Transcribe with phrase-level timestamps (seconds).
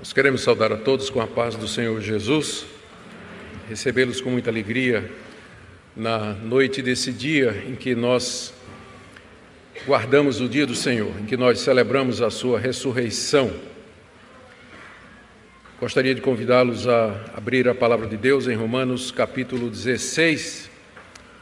[0.00, 2.64] Nós queremos saudar a todos com a paz do Senhor Jesus,
[3.68, 5.12] recebê-los com muita alegria
[5.94, 8.54] na noite desse dia em que nós
[9.86, 13.52] guardamos o dia do Senhor, em que nós celebramos a sua ressurreição.
[15.78, 20.70] Gostaria de convidá-los a abrir a palavra de Deus em Romanos capítulo 16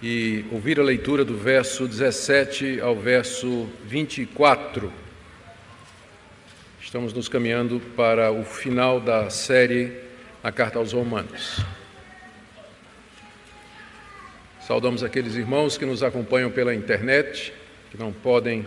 [0.03, 5.08] e ouvir a leitura do verso 17 ao verso 24.
[6.89, 9.93] Estamos nos caminhando para o final da série
[10.43, 11.63] A Carta aos Romanos.
[14.67, 17.53] Saudamos aqueles irmãos que nos acompanham pela internet,
[17.91, 18.65] que não podem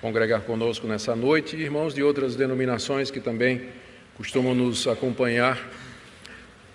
[0.00, 3.68] congregar conosco nessa noite, e irmãos de outras denominações que também
[4.16, 5.60] costumam nos acompanhar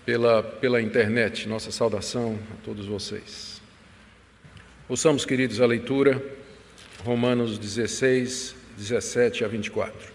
[0.05, 1.47] pela, pela internet.
[1.47, 3.61] Nossa saudação a todos vocês.
[4.89, 6.21] Ouçamos, queridos, a leitura,
[7.05, 10.12] Romanos 16, 17 a 24.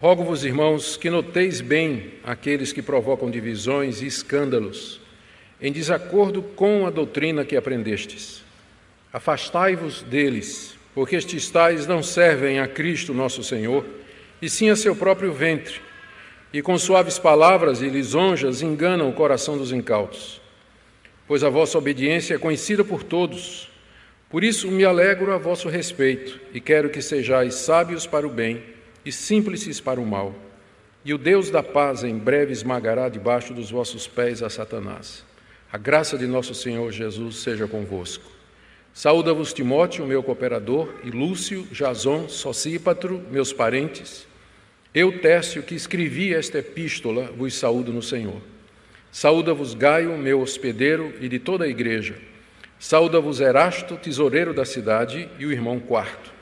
[0.00, 5.00] Rogo-vos, irmãos, que noteis bem aqueles que provocam divisões e escândalos,
[5.60, 8.44] em desacordo com a doutrina que aprendestes.
[9.12, 13.84] Afastai-vos deles, porque estes tais não servem a Cristo nosso Senhor,
[14.40, 15.80] e sim a seu próprio ventre,
[16.52, 20.40] e com suaves palavras e lisonjas enganam o coração dos incautos.
[21.26, 23.68] Pois a vossa obediência é conhecida por todos.
[24.30, 28.77] Por isso me alegro a vosso respeito, e quero que sejais sábios para o bem
[29.08, 30.34] e simples para o mal.
[31.02, 35.24] E o Deus da paz em breve esmagará debaixo dos vossos pés a Satanás.
[35.72, 38.30] A graça de nosso Senhor Jesus seja convosco.
[38.92, 44.26] Saúda-vos Timóteo, meu cooperador, e Lúcio, Jason, Socípatro, meus parentes.
[44.94, 48.42] Eu, Tércio, que escrevi esta epístola, vos saúdo no Senhor.
[49.10, 52.16] Saúda-vos Gaio, meu hospedeiro, e de toda a igreja.
[52.78, 56.37] Saúda-vos Erasto, tesoureiro da cidade, e o irmão Quarto.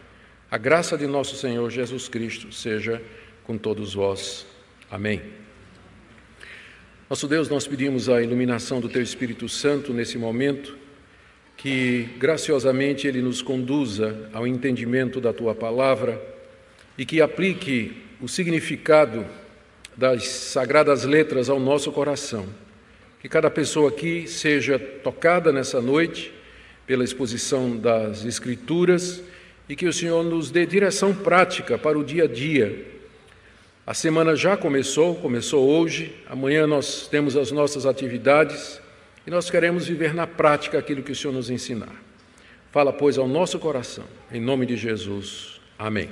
[0.48, 3.02] A graça de nosso Senhor Jesus Cristo seja
[3.42, 4.46] com todos vós.
[4.88, 5.20] Amém.
[7.10, 10.78] Nosso Deus, nós pedimos a iluminação do Teu Espírito Santo nesse momento,
[11.56, 16.22] que graciosamente Ele nos conduza ao entendimento da Tua palavra
[16.96, 19.26] e que aplique o significado
[19.96, 22.46] das sagradas letras ao nosso coração.
[23.20, 26.32] Que cada pessoa aqui seja tocada nessa noite
[26.86, 29.20] pela exposição das Escrituras
[29.68, 32.86] e que o Senhor nos dê direção prática para o dia a dia.
[33.86, 38.80] A semana já começou, começou hoje, amanhã nós temos as nossas atividades
[39.26, 41.94] e nós queremos viver na prática aquilo que o Senhor nos ensinar.
[42.72, 45.60] Fala, pois, ao nosso coração, em nome de Jesus.
[45.78, 46.10] Amém.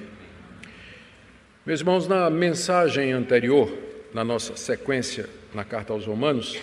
[1.67, 3.73] Meus irmãos, na mensagem anterior,
[4.13, 6.59] na nossa sequência na carta aos Romanos,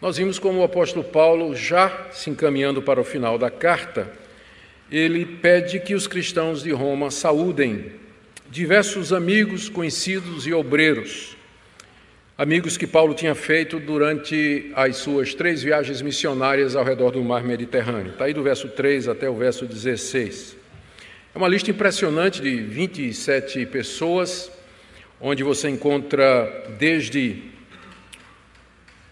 [0.00, 4.10] nós vimos como o apóstolo Paulo, já se encaminhando para o final da carta,
[4.90, 7.92] ele pede que os cristãos de Roma saúdem
[8.50, 11.36] diversos amigos, conhecidos e obreiros,
[12.36, 17.44] amigos que Paulo tinha feito durante as suas três viagens missionárias ao redor do mar
[17.44, 18.12] Mediterrâneo.
[18.12, 20.56] Está aí do verso 3 até o verso 16.
[21.32, 24.50] É uma lista impressionante de 27 pessoas,
[25.20, 27.44] onde você encontra desde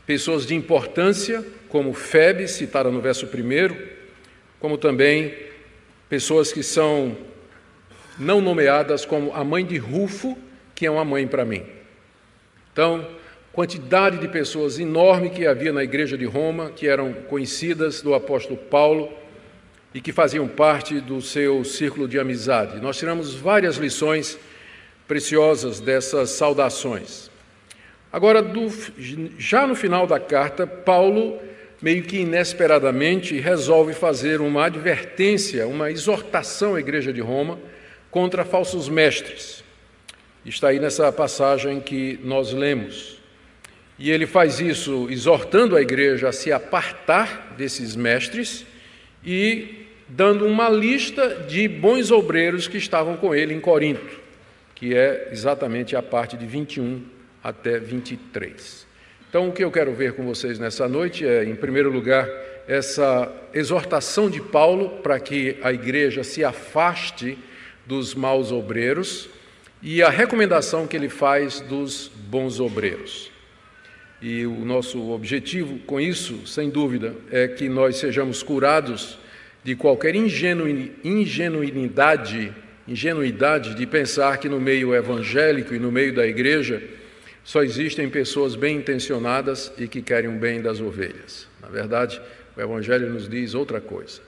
[0.04, 3.76] pessoas de importância, como Febe, citada no verso 1,
[4.58, 5.47] como também
[6.08, 7.16] pessoas que são
[8.18, 10.36] não nomeadas como a mãe de Rufo,
[10.74, 11.64] que é uma mãe para mim.
[12.72, 13.06] Então,
[13.52, 18.56] quantidade de pessoas enorme que havia na igreja de Roma, que eram conhecidas do apóstolo
[18.56, 19.12] Paulo
[19.94, 22.80] e que faziam parte do seu círculo de amizade.
[22.80, 24.38] Nós tiramos várias lições
[25.06, 27.30] preciosas dessas saudações.
[28.12, 28.68] Agora, do,
[29.38, 31.38] já no final da carta, Paulo
[31.80, 37.58] meio que inesperadamente, resolve fazer uma advertência, uma exortação à Igreja de Roma
[38.10, 39.62] contra falsos mestres.
[40.44, 43.18] Está aí nessa passagem que nós lemos.
[43.98, 48.64] E ele faz isso exortando a igreja a se apartar desses mestres
[49.24, 54.20] e dando uma lista de bons obreiros que estavam com ele em Corinto,
[54.74, 57.02] que é exatamente a parte de 21
[57.42, 58.87] até 23.
[59.28, 62.26] Então, o que eu quero ver com vocês nessa noite é, em primeiro lugar,
[62.66, 67.36] essa exortação de Paulo para que a igreja se afaste
[67.84, 69.28] dos maus obreiros
[69.82, 73.30] e a recomendação que ele faz dos bons obreiros.
[74.22, 79.18] E o nosso objetivo com isso, sem dúvida, é que nós sejamos curados
[79.62, 82.50] de qualquer ingenuidade,
[82.88, 86.82] ingenuidade de pensar que no meio evangélico e no meio da igreja
[87.48, 91.48] só existem pessoas bem intencionadas e que querem o bem das ovelhas.
[91.62, 92.20] Na verdade,
[92.54, 94.20] o Evangelho nos diz outra coisa.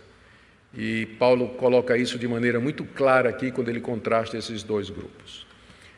[0.75, 5.47] E Paulo coloca isso de maneira muito clara aqui quando ele contrasta esses dois grupos.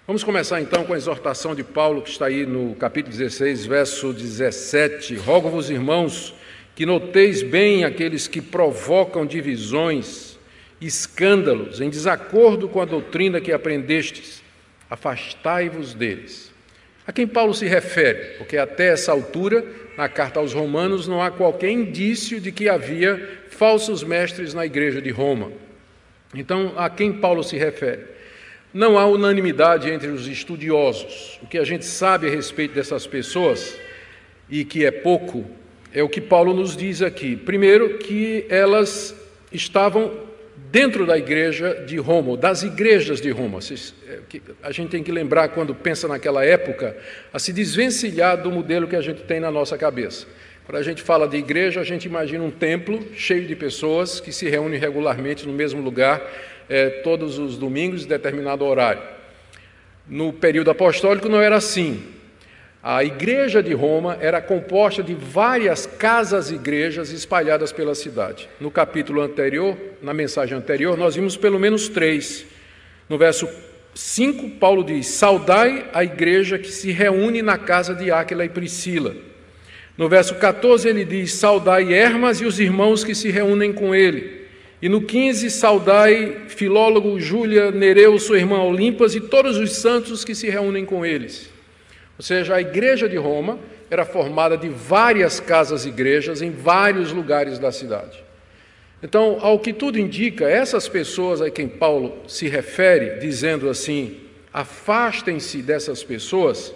[0.04, 4.12] Vamos começar então com a exortação de Paulo, que está aí no capítulo 16, verso
[4.12, 5.14] 17.
[5.14, 6.34] Rogo-vos, irmãos,
[6.74, 10.36] que noteis bem aqueles que provocam divisões,
[10.80, 14.42] escândalos, em desacordo com a doutrina que aprendestes.
[14.90, 16.51] Afastai-vos deles.
[17.06, 18.36] A quem Paulo se refere?
[18.38, 19.64] Porque até essa altura,
[19.96, 25.02] na carta aos Romanos, não há qualquer indício de que havia falsos mestres na igreja
[25.02, 25.50] de Roma.
[26.34, 28.06] Então, a quem Paulo se refere?
[28.72, 31.38] Não há unanimidade entre os estudiosos.
[31.42, 33.76] O que a gente sabe a respeito dessas pessoas,
[34.48, 35.44] e que é pouco,
[35.92, 37.36] é o que Paulo nos diz aqui.
[37.36, 39.14] Primeiro, que elas
[39.52, 40.31] estavam
[40.72, 43.58] dentro da igreja de Roma, das igrejas de Roma.
[44.08, 46.96] É, a gente tem que lembrar, quando pensa naquela época,
[47.30, 50.26] a se desvencilhar do modelo que a gente tem na nossa cabeça.
[50.64, 54.32] Quando a gente fala de igreja, a gente imagina um templo cheio de pessoas que
[54.32, 56.22] se reúnem regularmente no mesmo lugar
[56.70, 59.02] é, todos os domingos, em determinado horário.
[60.08, 62.02] No período apostólico não era assim.
[62.84, 68.48] A igreja de Roma era composta de várias casas-igrejas espalhadas pela cidade.
[68.58, 72.44] No capítulo anterior, na mensagem anterior, nós vimos pelo menos três.
[73.08, 73.48] No verso
[73.94, 79.14] 5, Paulo diz: Saudai a igreja que se reúne na casa de Áquila e Priscila.
[79.96, 84.42] No verso 14, ele diz: Saudai Hermas e os irmãos que se reúnem com ele.
[84.82, 90.34] E no 15, saudai Filólogo, Júlia, Nereu, sua irmã Olimpas e todos os santos que
[90.34, 91.51] se reúnem com eles.
[92.22, 93.58] Ou seja, a igreja de Roma
[93.90, 98.22] era formada de várias casas-igrejas em vários lugares da cidade.
[99.02, 104.20] Então, ao que tudo indica, essas pessoas a quem Paulo se refere, dizendo assim:
[104.54, 106.72] afastem-se dessas pessoas,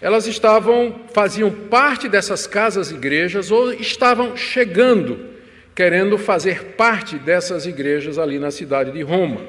[0.00, 5.32] elas estavam, faziam parte dessas casas-igrejas ou estavam chegando
[5.74, 9.42] querendo fazer parte dessas igrejas ali na cidade de Roma.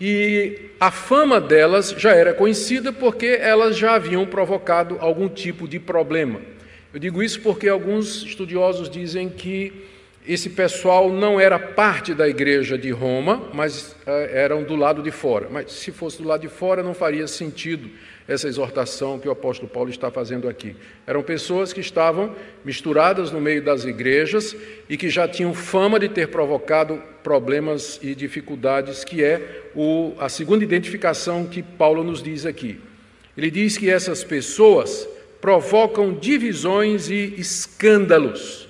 [0.00, 5.78] E a fama delas já era conhecida porque elas já haviam provocado algum tipo de
[5.78, 6.40] problema.
[6.92, 9.72] Eu digo isso porque alguns estudiosos dizem que
[10.26, 15.10] esse pessoal não era parte da igreja de Roma, mas eh, eram do lado de
[15.10, 15.48] fora.
[15.50, 17.90] Mas se fosse do lado de fora, não faria sentido
[18.30, 20.76] essa exortação que o apóstolo Paulo está fazendo aqui.
[21.04, 22.32] Eram pessoas que estavam
[22.64, 24.54] misturadas no meio das igrejas
[24.88, 30.28] e que já tinham fama de ter provocado problemas e dificuldades, que é o, a
[30.28, 32.80] segunda identificação que Paulo nos diz aqui.
[33.36, 35.08] Ele diz que essas pessoas
[35.40, 38.68] provocam divisões e escândalos.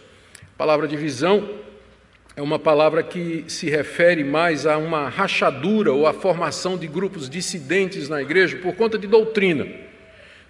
[0.55, 1.60] A palavra divisão
[2.41, 7.29] é uma palavra que se refere mais a uma rachadura ou a formação de grupos
[7.29, 9.67] dissidentes na igreja por conta de doutrina.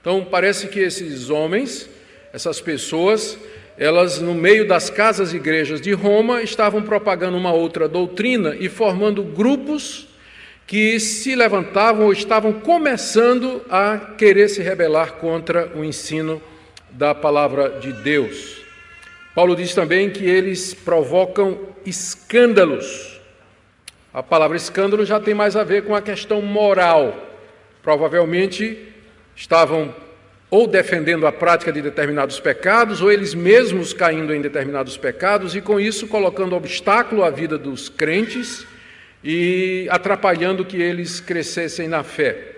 [0.00, 1.90] Então, parece que esses homens,
[2.32, 3.36] essas pessoas,
[3.76, 9.24] elas, no meio das casas igrejas de Roma, estavam propagando uma outra doutrina e formando
[9.24, 10.06] grupos
[10.68, 16.40] que se levantavam ou estavam começando a querer se rebelar contra o ensino
[16.92, 18.59] da palavra de Deus.
[19.34, 23.20] Paulo diz também que eles provocam escândalos.
[24.12, 27.28] A palavra escândalo já tem mais a ver com a questão moral.
[27.82, 28.88] Provavelmente
[29.36, 29.94] estavam
[30.50, 35.60] ou defendendo a prática de determinados pecados, ou eles mesmos caindo em determinados pecados e
[35.60, 38.66] com isso colocando obstáculo à vida dos crentes
[39.22, 42.56] e atrapalhando que eles crescessem na fé.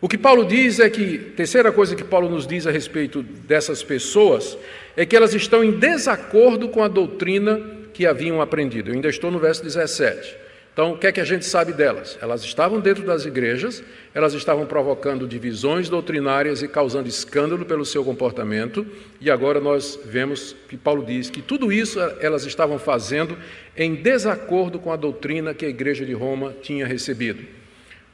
[0.00, 3.82] O que Paulo diz é que, terceira coisa que Paulo nos diz a respeito dessas
[3.82, 4.56] pessoas,
[4.96, 7.60] é que elas estão em desacordo com a doutrina
[7.92, 8.90] que haviam aprendido.
[8.90, 10.44] Eu ainda estou no verso 17.
[10.72, 12.18] Então, o que é que a gente sabe delas?
[12.20, 13.80] Elas estavam dentro das igrejas,
[14.12, 18.84] elas estavam provocando divisões doutrinárias e causando escândalo pelo seu comportamento,
[19.20, 23.38] e agora nós vemos que Paulo diz que tudo isso elas estavam fazendo
[23.76, 27.44] em desacordo com a doutrina que a igreja de Roma tinha recebido.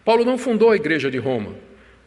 [0.05, 1.55] Paulo não fundou a igreja de Roma,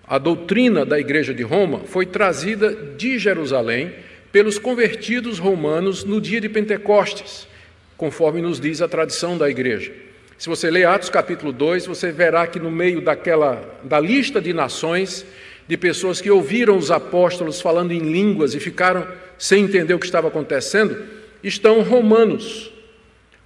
[0.05, 3.93] a doutrina da Igreja de Roma foi trazida de Jerusalém
[4.33, 7.47] pelos convertidos romanos no dia de Pentecostes,
[7.95, 9.93] conforme nos diz a tradição da igreja.
[10.39, 14.51] Se você ler Atos capítulo 2, você verá que no meio daquela da lista de
[14.51, 15.23] nações,
[15.67, 20.07] de pessoas que ouviram os apóstolos falando em línguas e ficaram sem entender o que
[20.07, 20.97] estava acontecendo,
[21.43, 22.73] estão romanos.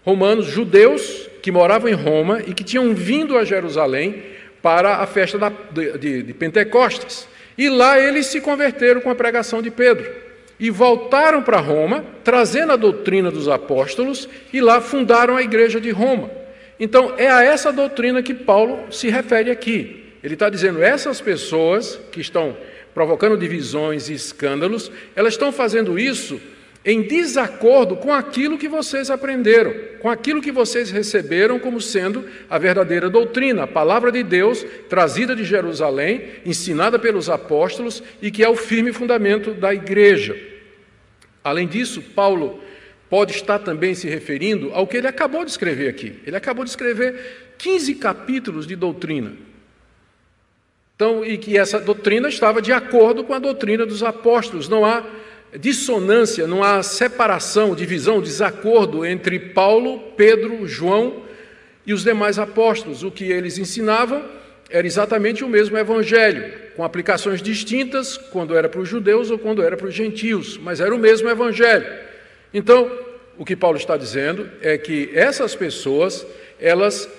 [0.05, 4.23] Romanos, judeus que moravam em Roma e que tinham vindo a Jerusalém
[4.61, 5.51] para a festa da,
[5.99, 7.27] de, de Pentecostes.
[7.57, 10.26] E lá eles se converteram com a pregação de Pedro.
[10.59, 15.91] E voltaram para Roma, trazendo a doutrina dos apóstolos, e lá fundaram a igreja de
[15.91, 16.31] Roma.
[16.79, 20.13] Então, é a essa doutrina que Paulo se refere aqui.
[20.23, 22.57] Ele está dizendo: essas pessoas que estão
[22.93, 26.39] provocando divisões e escândalos, elas estão fazendo isso
[26.87, 32.57] em desacordo com aquilo que vocês aprenderam, com aquilo que vocês receberam como sendo a
[32.57, 38.47] verdadeira doutrina, a palavra de Deus trazida de Jerusalém, ensinada pelos apóstolos e que é
[38.47, 40.37] o firme fundamento da igreja.
[41.43, 42.61] Além disso, Paulo
[43.09, 46.15] pode estar também se referindo ao que ele acabou de escrever aqui.
[46.25, 49.33] Ele acabou de escrever 15 capítulos de doutrina.
[50.95, 54.69] Então, e que essa doutrina estava de acordo com a doutrina dos apóstolos.
[54.69, 55.05] Não há
[55.55, 61.23] dissonância, não há separação, divisão, desacordo entre Paulo, Pedro, João
[61.85, 63.03] e os demais apóstolos.
[63.03, 64.23] O que eles ensinavam
[64.69, 69.63] era exatamente o mesmo evangelho, com aplicações distintas quando era para os judeus ou quando
[69.63, 71.87] era para os gentios, mas era o mesmo evangelho.
[72.53, 72.91] Então,
[73.37, 76.25] o que Paulo está dizendo é que essas pessoas,
[76.59, 77.09] elas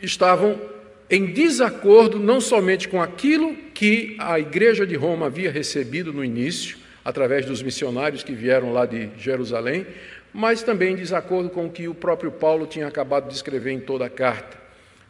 [0.00, 0.60] estavam
[1.08, 6.78] em desacordo não somente com aquilo que a igreja de Roma havia recebido no início,
[7.04, 9.86] através dos missionários que vieram lá de Jerusalém,
[10.32, 13.80] mas também em desacordo com o que o próprio Paulo tinha acabado de escrever em
[13.80, 14.56] toda a carta,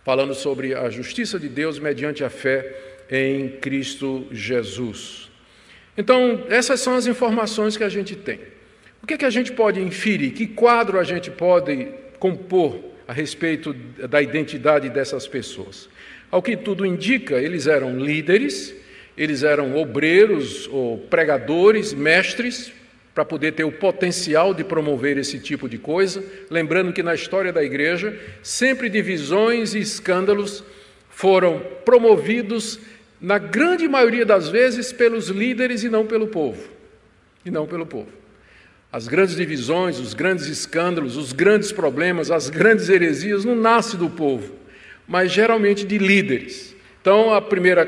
[0.04, 2.74] falando sobre a justiça de Deus mediante a fé
[3.10, 5.30] em Cristo Jesus.
[5.96, 8.40] Então, essas são as informações que a gente tem.
[9.02, 10.32] O que, é que a gente pode inferir?
[10.32, 15.88] Que quadro a gente pode compor a respeito da identidade dessas pessoas?
[16.30, 18.74] Ao que tudo indica, eles eram líderes
[19.16, 22.72] eles eram obreiros ou pregadores, mestres,
[23.14, 26.24] para poder ter o potencial de promover esse tipo de coisa.
[26.50, 30.64] Lembrando que na história da igreja, sempre divisões e escândalos
[31.10, 32.78] foram promovidos,
[33.20, 36.70] na grande maioria das vezes, pelos líderes e não pelo povo.
[37.44, 38.08] E não pelo povo.
[38.90, 44.10] As grandes divisões, os grandes escândalos, os grandes problemas, as grandes heresias não nascem do
[44.10, 44.54] povo,
[45.06, 46.74] mas geralmente de líderes.
[47.00, 47.86] Então, a primeira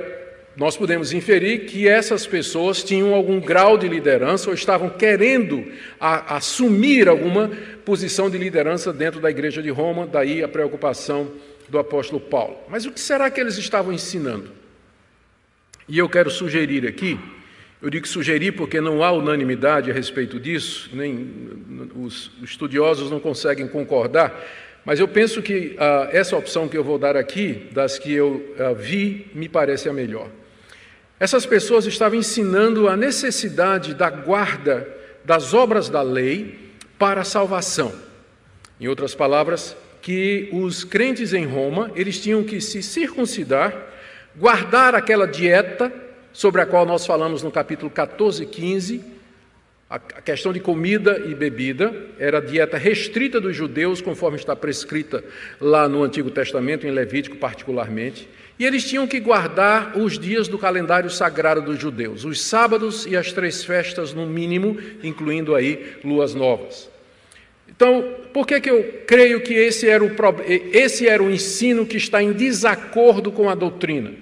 [0.57, 5.65] nós podemos inferir que essas pessoas tinham algum grau de liderança ou estavam querendo
[6.01, 7.51] a, assumir alguma
[7.85, 11.33] posição de liderança dentro da igreja de Roma, daí a preocupação
[11.69, 12.57] do apóstolo Paulo.
[12.69, 14.51] Mas o que será que eles estavam ensinando?
[15.89, 17.19] E eu quero sugerir aqui,
[17.83, 23.67] eu digo sugerir porque não há unanimidade a respeito disso, nem os estudiosos não conseguem
[23.67, 24.41] concordar,
[24.85, 28.55] mas eu penso que ah, essa opção que eu vou dar aqui, das que eu
[28.59, 30.31] ah, vi, me parece a melhor.
[31.25, 34.87] Essas pessoas estavam ensinando a necessidade da guarda
[35.25, 37.95] das obras da lei para a salvação.
[38.79, 43.75] Em outras palavras, que os crentes em Roma, eles tinham que se circuncidar,
[44.37, 45.91] guardar aquela dieta
[46.31, 49.01] sobre a qual nós falamos no capítulo 14 e 15,
[49.89, 55.23] a questão de comida e bebida era a dieta restrita dos judeus, conforme está prescrita
[55.61, 58.29] lá no Antigo Testamento, em Levítico particularmente.
[58.59, 63.17] E eles tinham que guardar os dias do calendário sagrado dos judeus, os sábados e
[63.17, 66.89] as três festas no mínimo, incluindo aí luas novas.
[67.69, 70.11] Então, por que, que eu creio que esse era, o,
[70.73, 74.13] esse era o ensino que está em desacordo com a doutrina?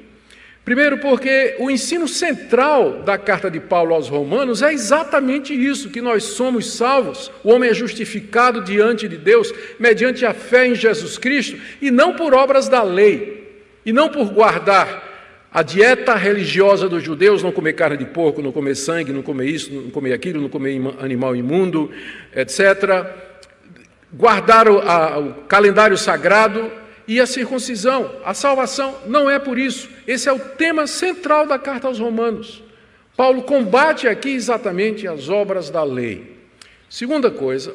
[0.64, 6.00] Primeiro, porque o ensino central da carta de Paulo aos Romanos é exatamente isso: que
[6.00, 11.18] nós somos salvos, o homem é justificado diante de Deus mediante a fé em Jesus
[11.18, 13.42] Cristo e não por obras da lei.
[13.84, 15.10] E não por guardar
[15.52, 19.46] a dieta religiosa dos judeus, não comer carne de porco, não comer sangue, não comer
[19.46, 21.90] isso, não comer aquilo, não comer animal imundo,
[22.34, 23.04] etc.
[24.12, 26.70] Guardar o, a, o calendário sagrado
[27.06, 28.10] e a circuncisão.
[28.24, 29.88] A salvação não é por isso.
[30.06, 32.62] Esse é o tema central da carta aos Romanos.
[33.16, 36.38] Paulo combate aqui exatamente as obras da lei.
[36.88, 37.74] Segunda coisa,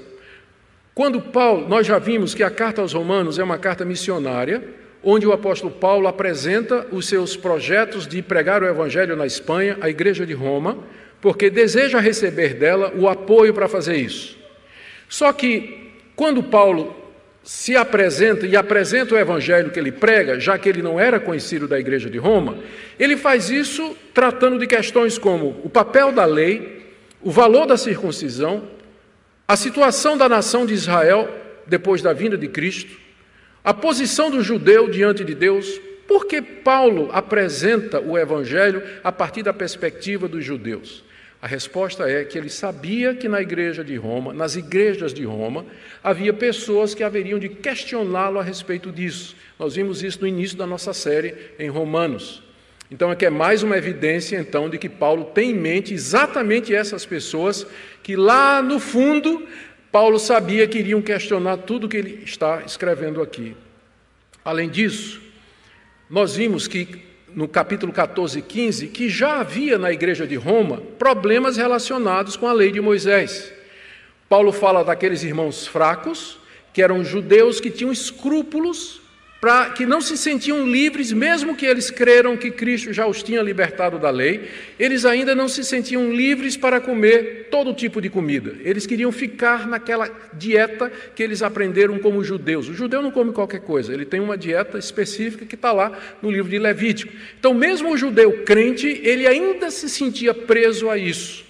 [0.94, 4.64] quando Paulo, nós já vimos que a carta aos Romanos é uma carta missionária,
[5.04, 9.90] onde o apóstolo Paulo apresenta os seus projetos de pregar o evangelho na Espanha, a
[9.90, 10.80] igreja de Roma,
[11.22, 14.38] porque deseja receber dela o apoio para fazer isso.
[15.08, 16.96] Só que quando Paulo
[17.48, 21.66] se apresenta e apresenta o evangelho que ele prega, já que ele não era conhecido
[21.66, 22.58] da igreja de Roma,
[23.00, 26.86] ele faz isso tratando de questões como o papel da lei,
[27.22, 28.68] o valor da circuncisão,
[29.48, 31.34] a situação da nação de Israel
[31.66, 32.98] depois da vinda de Cristo,
[33.64, 39.44] a posição do judeu diante de Deus, por que Paulo apresenta o Evangelho a partir
[39.44, 41.02] da perspectiva dos judeus?
[41.42, 45.66] A resposta é que ele sabia que na igreja de Roma, nas igrejas de Roma,
[46.04, 49.36] havia pessoas que haveriam de questioná-lo a respeito disso.
[49.60, 52.42] Nós vimos isso no início da nossa série em Romanos.
[52.90, 57.06] Então, aqui é mais uma evidência, então, de que Paulo tem em mente exatamente essas
[57.06, 57.68] pessoas
[58.02, 59.46] que lá no fundo
[59.92, 63.56] Paulo sabia que iriam questionar tudo que ele está escrevendo aqui.
[64.44, 65.22] Além disso,
[66.10, 70.82] nós vimos que no capítulo 14 e 15 que já havia na igreja de Roma
[70.98, 73.54] problemas relacionados com a lei de Moisés.
[74.30, 76.38] Paulo fala daqueles irmãos fracos,
[76.74, 79.02] que eram judeus que tinham escrúpulos
[79.40, 83.42] para que não se sentiam livres, mesmo que eles creram que Cristo já os tinha
[83.42, 88.56] libertado da lei, eles ainda não se sentiam livres para comer todo tipo de comida.
[88.64, 92.68] Eles queriam ficar naquela dieta que eles aprenderam como judeus.
[92.68, 95.92] O judeu não come qualquer coisa, ele tem uma dieta específica que está lá
[96.22, 97.14] no livro de Levítico.
[97.40, 101.47] Então, mesmo o judeu crente, ele ainda se sentia preso a isso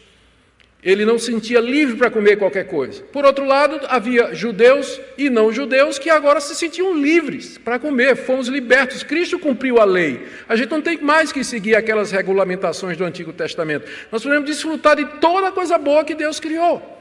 [0.88, 3.04] ele não sentia livre para comer qualquer coisa.
[3.12, 8.16] Por outro lado, havia judeus e não judeus que agora se sentiam livres para comer,
[8.16, 9.04] fomos libertos.
[9.04, 10.26] Cristo cumpriu a lei.
[10.48, 13.86] A gente não tem mais que seguir aquelas regulamentações do Antigo Testamento.
[14.10, 16.97] Nós podemos desfrutar de toda a coisa boa que Deus criou.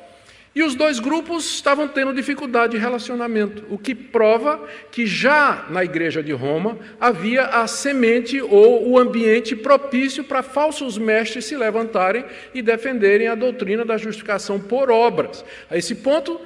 [0.56, 5.84] E os dois grupos estavam tendo dificuldade de relacionamento, o que prova que já na
[5.84, 12.24] igreja de Roma havia a semente ou o ambiente propício para falsos mestres se levantarem
[12.54, 15.44] e defenderem a doutrina da justificação por obras.
[15.68, 16.40] A esse ponto,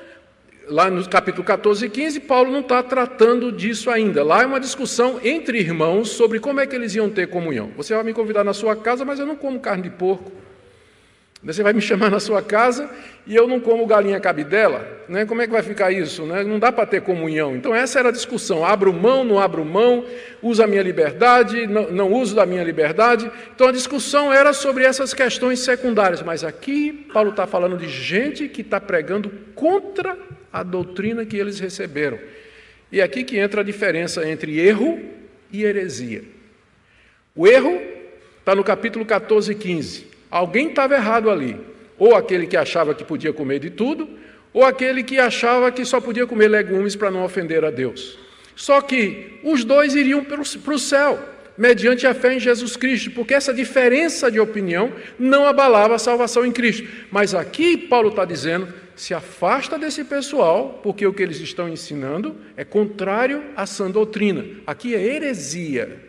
[0.66, 4.24] lá no capítulo 14 e 15, Paulo não está tratando disso ainda.
[4.24, 7.70] Lá é uma discussão entre irmãos sobre como é que eles iam ter comunhão.
[7.76, 10.32] Você vai me convidar na sua casa, mas eu não como carne de porco.
[11.42, 12.90] Você vai me chamar na sua casa
[13.26, 15.24] e eu não como galinha cabidela, né?
[15.24, 16.26] como é que vai ficar isso?
[16.26, 16.44] Né?
[16.44, 17.56] Não dá para ter comunhão.
[17.56, 20.04] Então, essa era a discussão: abro mão, não abro mão,
[20.42, 23.30] uso a minha liberdade, não, não uso da minha liberdade.
[23.54, 26.20] Então, a discussão era sobre essas questões secundárias.
[26.20, 30.18] Mas aqui, Paulo está falando de gente que está pregando contra
[30.52, 32.18] a doutrina que eles receberam.
[32.92, 35.00] E é aqui que entra a diferença entre erro
[35.50, 36.22] e heresia.
[37.34, 37.80] O erro
[38.40, 40.09] está no capítulo 14 e 15.
[40.30, 41.56] Alguém estava errado ali.
[41.98, 44.08] Ou aquele que achava que podia comer de tudo,
[44.52, 48.18] ou aquele que achava que só podia comer legumes para não ofender a Deus.
[48.56, 51.18] Só que os dois iriam para o céu,
[51.56, 56.44] mediante a fé em Jesus Cristo, porque essa diferença de opinião não abalava a salvação
[56.44, 56.86] em Cristo.
[57.10, 62.36] Mas aqui Paulo está dizendo: se afasta desse pessoal, porque o que eles estão ensinando
[62.56, 64.44] é contrário à sã doutrina.
[64.66, 66.04] Aqui é heresia.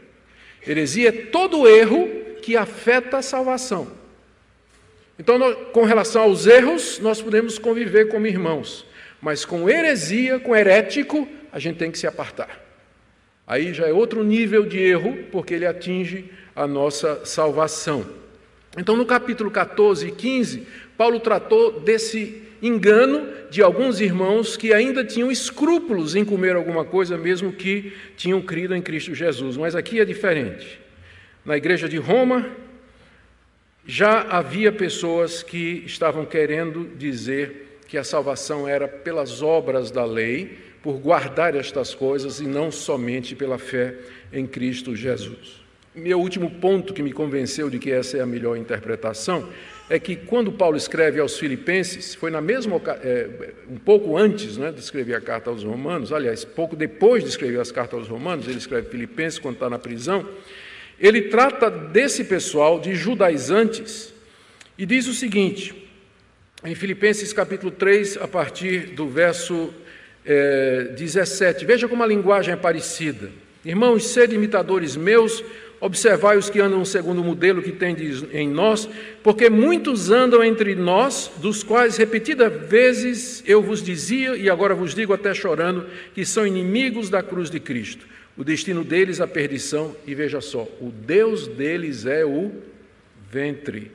[0.66, 2.10] Heresia é todo erro
[2.42, 4.01] que afeta a salvação.
[5.21, 5.39] Então,
[5.71, 8.88] com relação aos erros, nós podemos conviver como irmãos,
[9.21, 12.60] mas com heresia, com herético, a gente tem que se apartar.
[13.45, 18.03] Aí já é outro nível de erro, porque ele atinge a nossa salvação.
[18.75, 20.65] Então, no capítulo 14 e 15,
[20.97, 27.15] Paulo tratou desse engano de alguns irmãos que ainda tinham escrúpulos em comer alguma coisa,
[27.15, 29.55] mesmo que tinham crido em Cristo Jesus.
[29.55, 30.81] Mas aqui é diferente.
[31.45, 32.49] Na igreja de Roma,
[33.86, 40.58] já havia pessoas que estavam querendo dizer que a salvação era pelas obras da lei,
[40.82, 43.96] por guardar estas coisas e não somente pela fé
[44.32, 45.62] em Cristo Jesus.
[45.94, 49.50] Meu último ponto que me convenceu de que essa é a melhor interpretação
[49.89, 54.72] é que quando Paulo escreve aos Filipenses, foi na mesma é, um pouco antes né,
[54.72, 58.48] de escrever a carta aos Romanos, aliás, pouco depois de escrever as cartas aos Romanos,
[58.48, 60.26] ele escreve Filipenses quando está na prisão.
[61.02, 64.14] Ele trata desse pessoal de judaizantes
[64.78, 65.74] e diz o seguinte,
[66.64, 69.74] em Filipenses capítulo 3, a partir do verso
[70.24, 73.32] é, 17, veja como a linguagem é parecida.
[73.66, 75.44] Irmãos, sede imitadores meus,
[75.80, 78.88] observai os que andam segundo o modelo que tendes em nós,
[79.24, 84.94] porque muitos andam entre nós, dos quais repetidas vezes eu vos dizia, e agora vos
[84.94, 88.11] digo até chorando, que são inimigos da cruz de Cristo.
[88.38, 92.52] O destino deles a perdição, e veja só, o Deus deles é o
[93.30, 93.91] ventre,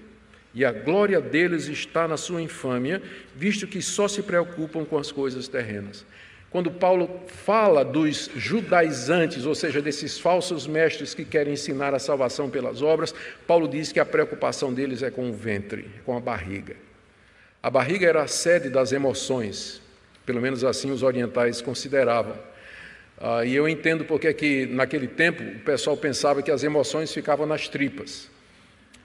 [0.55, 3.03] e a glória deles está na sua infâmia,
[3.35, 6.05] visto que só se preocupam com as coisas terrenas.
[6.51, 12.49] Quando Paulo fala dos judaizantes, ou seja, desses falsos mestres que querem ensinar a salvação
[12.49, 13.15] pelas obras,
[13.47, 16.77] Paulo diz que a preocupação deles é com o ventre, com a barriga.
[17.63, 19.83] A barriga era a sede das emoções,
[20.25, 22.37] pelo menos assim os orientais consideravam.
[23.21, 27.47] Ah, e eu entendo porque que naquele tempo o pessoal pensava que as emoções ficavam
[27.47, 28.31] nas tripas,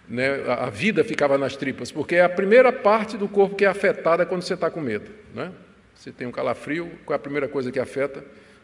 [0.07, 0.43] né?
[0.47, 3.67] a, a vida ficava nas tripas, porque é a primeira parte do corpo que é
[3.67, 5.09] afetada quando você está com medo.
[5.33, 5.51] Né?
[5.95, 8.23] Você tem um calafrio, qual é a primeira coisa que afeta?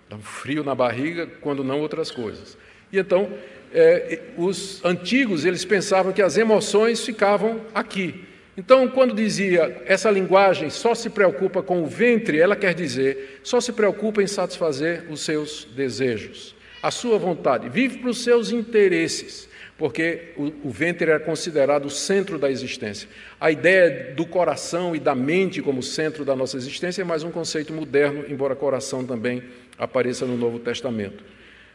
[0.10, 2.58] Dá um frio na barriga, quando não outras coisas.
[2.92, 3.32] E então,
[3.74, 8.27] é, os antigos, eles pensavam que as emoções ficavam aqui,
[8.58, 13.62] então, quando dizia essa linguagem só se preocupa com o ventre, ela quer dizer só
[13.62, 19.48] se preocupa em satisfazer os seus desejos, a sua vontade, vive para os seus interesses,
[19.78, 23.08] porque o, o ventre era considerado o centro da existência.
[23.40, 27.30] A ideia do coração e da mente como centro da nossa existência é mais um
[27.30, 29.44] conceito moderno, embora coração também
[29.78, 31.24] apareça no Novo Testamento.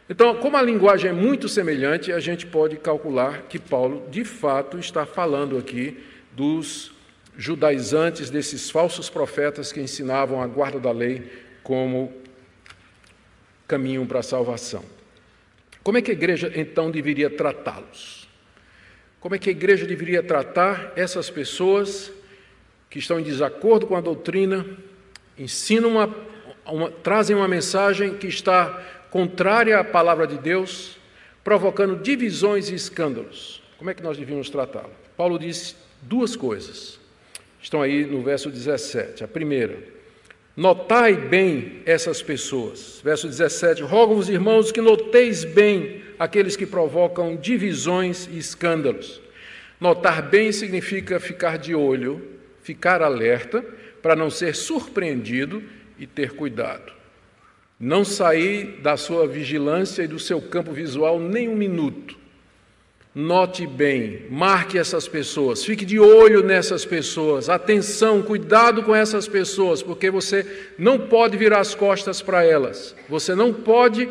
[0.09, 4.77] Então, como a linguagem é muito semelhante, a gente pode calcular que Paulo, de fato,
[4.77, 5.97] está falando aqui
[6.35, 6.91] dos
[7.37, 11.31] judaizantes, desses falsos profetas que ensinavam a guarda da lei
[11.63, 12.13] como
[13.67, 14.83] caminho para a salvação.
[15.83, 18.27] Como é que a igreja então deveria tratá-los?
[19.19, 22.11] Como é que a igreja deveria tratar essas pessoas
[22.89, 24.65] que estão em desacordo com a doutrina,
[25.37, 26.15] ensinam uma,
[26.65, 28.69] uma, trazem uma mensagem que está
[29.09, 30.97] contrária à palavra de Deus,
[31.43, 33.61] provocando divisões e escândalos?
[33.77, 34.91] Como é que nós devíamos tratá-lo?
[35.17, 35.75] Paulo diz
[36.07, 36.99] duas coisas.
[37.61, 39.23] Estão aí no verso 17.
[39.23, 39.77] A primeira,
[40.55, 42.99] notai bem essas pessoas.
[43.03, 49.21] Verso 17: Rogo-vos, irmãos, que noteis bem aqueles que provocam divisões e escândalos.
[49.79, 52.21] Notar bem significa ficar de olho,
[52.61, 53.63] ficar alerta,
[54.01, 55.63] para não ser surpreendido
[55.97, 56.91] e ter cuidado.
[57.79, 62.22] Não sair da sua vigilância e do seu campo visual nem um minuto.
[63.15, 69.83] Note bem, marque essas pessoas, fique de olho nessas pessoas, atenção, cuidado com essas pessoas,
[69.83, 74.09] porque você não pode virar as costas para elas, você não pode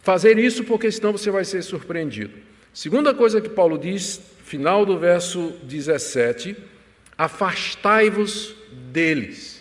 [0.00, 2.34] fazer isso, porque senão você vai ser surpreendido.
[2.72, 6.56] Segunda coisa que Paulo diz, final do verso 17:
[7.18, 8.54] afastai-vos
[8.92, 9.53] deles.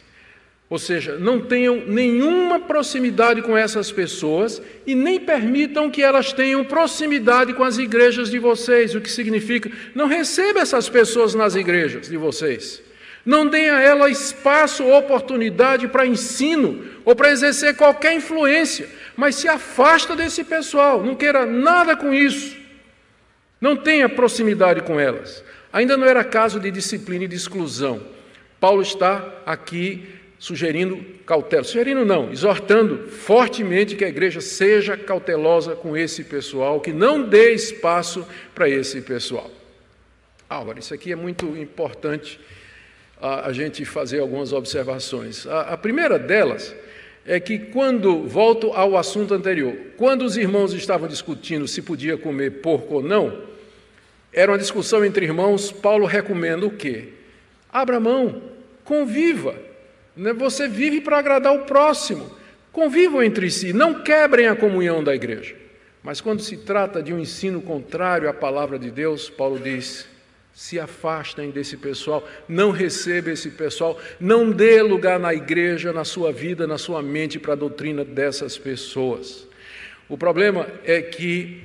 [0.70, 6.64] Ou seja, não tenham nenhuma proximidade com essas pessoas e nem permitam que elas tenham
[6.64, 12.10] proximidade com as igrejas de vocês, o que significa não receba essas pessoas nas igrejas
[12.10, 12.82] de vocês.
[13.26, 19.36] Não dê a ela espaço ou oportunidade para ensino ou para exercer qualquer influência, mas
[19.36, 22.58] se afasta desse pessoal, não queira nada com isso.
[23.62, 25.44] Não tenha proximidade com elas.
[25.72, 28.02] Ainda não era caso de disciplina e de exclusão.
[28.60, 30.06] Paulo está aqui
[30.44, 36.92] sugerindo cautela, sugerindo não, exortando fortemente que a igreja seja cautelosa com esse pessoal, que
[36.92, 39.50] não dê espaço para esse pessoal.
[40.50, 42.42] Álvaro, isso aqui é muito importante
[43.22, 45.48] a, a gente fazer algumas observações.
[45.48, 46.76] A, a primeira delas
[47.26, 52.60] é que quando, volto ao assunto anterior, quando os irmãos estavam discutindo se podia comer
[52.60, 53.44] porco ou não,
[54.34, 57.14] era uma discussão entre irmãos, Paulo recomenda o quê?
[57.72, 58.42] Abra mão,
[58.84, 59.72] conviva?
[60.16, 62.30] Você vive para agradar o próximo.
[62.72, 65.56] Convivam entre si, não quebrem a comunhão da igreja.
[66.02, 70.08] Mas quando se trata de um ensino contrário à palavra de Deus, Paulo diz:
[70.54, 76.32] se afastem desse pessoal, não receba esse pessoal, não dê lugar na igreja, na sua
[76.32, 79.48] vida, na sua mente para a doutrina dessas pessoas.
[80.08, 81.64] O problema é que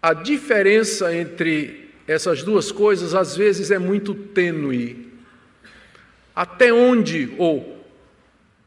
[0.00, 5.03] a diferença entre essas duas coisas às vezes é muito tênue.
[6.34, 7.74] Até onde ou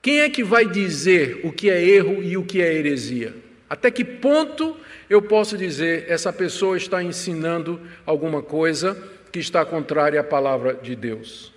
[0.01, 3.35] quem é que vai dizer o que é erro e o que é heresia?
[3.69, 4.77] Até que ponto
[5.09, 8.97] eu posso dizer essa pessoa está ensinando alguma coisa
[9.31, 11.53] que está contrária à palavra de Deus?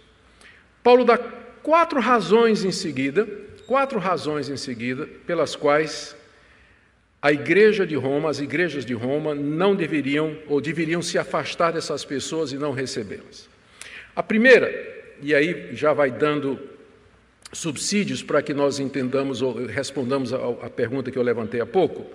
[0.83, 1.17] Paulo dá
[1.63, 3.29] quatro razões em seguida,
[3.67, 6.17] quatro razões em seguida pelas quais
[7.23, 12.05] a igreja de Roma, as igrejas de Roma não deveriam ou deveriam se afastar dessas
[12.05, 13.49] pessoas e não recebê-las.
[14.17, 16.59] A primeira e aí já vai dando
[17.53, 22.07] subsídios para que nós entendamos ou respondamos à pergunta que eu levantei há pouco.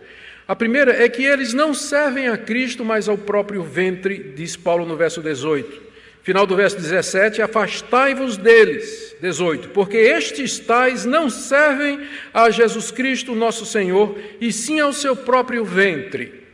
[0.47, 4.85] A primeira é que eles não servem a Cristo, mas ao próprio ventre, diz Paulo
[4.85, 5.85] no verso 18.
[6.21, 11.99] Final do verso 17: Afastai-vos deles, 18, porque estes tais não servem
[12.33, 16.45] a Jesus Cristo, nosso Senhor, e sim ao seu próprio ventre.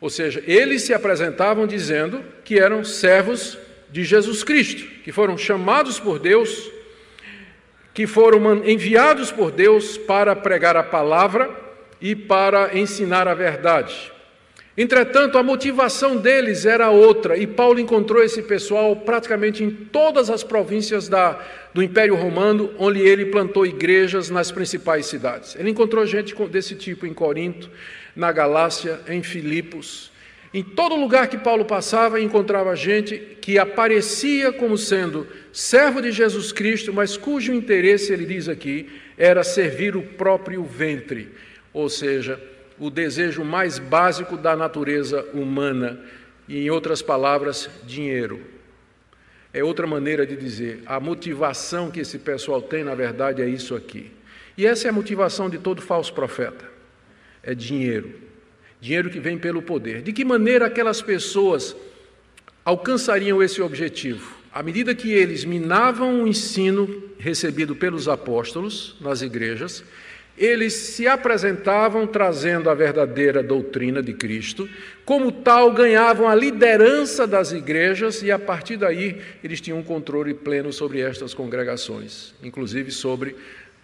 [0.00, 3.58] Ou seja, eles se apresentavam dizendo que eram servos
[3.94, 6.68] de Jesus Cristo, que foram chamados por Deus,
[7.94, 11.48] que foram enviados por Deus para pregar a palavra
[12.00, 14.12] e para ensinar a verdade.
[14.76, 20.42] Entretanto, a motivação deles era outra, e Paulo encontrou esse pessoal praticamente em todas as
[20.42, 21.38] províncias da,
[21.72, 25.54] do Império Romano, onde ele plantou igrejas nas principais cidades.
[25.54, 27.70] Ele encontrou gente desse tipo em Corinto,
[28.16, 30.10] na Galácia, em Filipos,
[30.54, 36.52] em todo lugar que Paulo passava, encontrava gente que aparecia como sendo servo de Jesus
[36.52, 38.88] Cristo, mas cujo interesse, ele diz aqui,
[39.18, 41.32] era servir o próprio ventre,
[41.72, 42.40] ou seja,
[42.78, 45.98] o desejo mais básico da natureza humana,
[46.46, 48.40] e em outras palavras, dinheiro.
[49.52, 53.74] É outra maneira de dizer, a motivação que esse pessoal tem, na verdade, é isso
[53.74, 54.12] aqui.
[54.56, 56.64] E essa é a motivação de todo falso profeta:
[57.42, 58.33] é dinheiro
[58.84, 60.02] dinheiro que vem pelo poder.
[60.02, 61.74] De que maneira aquelas pessoas
[62.62, 64.36] alcançariam esse objetivo?
[64.52, 69.82] À medida que eles minavam o ensino recebido pelos apóstolos nas igrejas,
[70.36, 74.68] eles se apresentavam trazendo a verdadeira doutrina de Cristo,
[75.04, 80.34] como tal, ganhavam a liderança das igrejas e, a partir daí, eles tinham um controle
[80.34, 83.34] pleno sobre estas congregações, inclusive sobre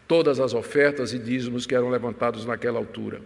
[0.07, 3.21] todas as ofertas e dízimos que eram levantados naquela altura.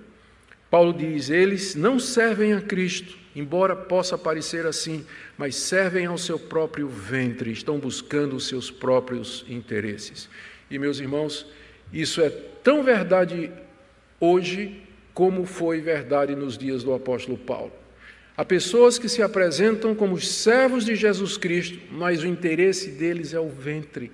[0.74, 5.06] Paulo diz: eles não servem a Cristo, embora possa parecer assim,
[5.38, 10.28] mas servem ao seu próprio ventre, estão buscando os seus próprios interesses.
[10.68, 11.46] E, meus irmãos,
[11.92, 13.52] isso é tão verdade
[14.18, 14.82] hoje
[15.14, 17.70] como foi verdade nos dias do apóstolo Paulo.
[18.36, 23.38] Há pessoas que se apresentam como servos de Jesus Cristo, mas o interesse deles é
[23.38, 24.10] o ventre.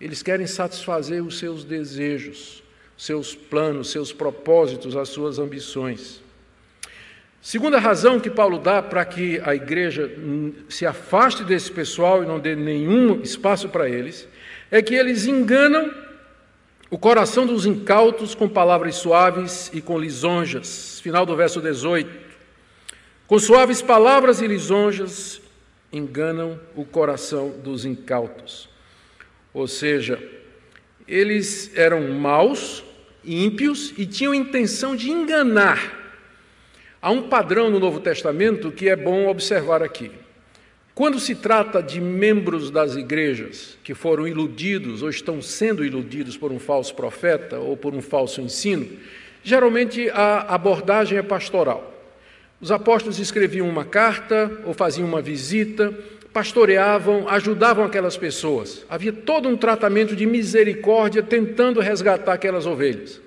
[0.00, 2.62] Eles querem satisfazer os seus desejos,
[2.96, 6.20] seus planos, seus propósitos, as suas ambições.
[7.40, 10.10] Segunda razão que Paulo dá para que a igreja
[10.68, 14.26] se afaste desse pessoal e não dê nenhum espaço para eles,
[14.70, 15.94] é que eles enganam
[16.90, 21.00] o coração dos incautos com palavras suaves e com lisonjas.
[21.00, 22.10] Final do verso 18.
[23.26, 25.40] Com suaves palavras e lisonjas
[25.92, 28.68] enganam o coração dos incautos.
[29.52, 30.20] Ou seja,
[31.06, 32.82] eles eram maus,
[33.24, 36.04] ímpios e tinham intenção de enganar.
[37.00, 40.10] Há um padrão no Novo Testamento que é bom observar aqui.
[40.94, 46.50] Quando se trata de membros das igrejas que foram iludidos ou estão sendo iludidos por
[46.50, 48.88] um falso profeta ou por um falso ensino,
[49.44, 51.92] geralmente a abordagem é pastoral.
[52.58, 55.92] Os apóstolos escreviam uma carta ou faziam uma visita,
[56.36, 58.84] pastoreavam, ajudavam aquelas pessoas.
[58.90, 63.22] Havia todo um tratamento de misericórdia tentando resgatar aquelas ovelhas.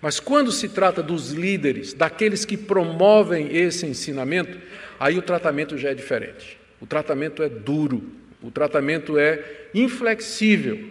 [0.00, 4.58] Mas quando se trata dos líderes, daqueles que promovem esse ensinamento,
[4.98, 6.58] aí o tratamento já é diferente.
[6.80, 8.02] O tratamento é duro,
[8.42, 10.88] o tratamento é inflexível,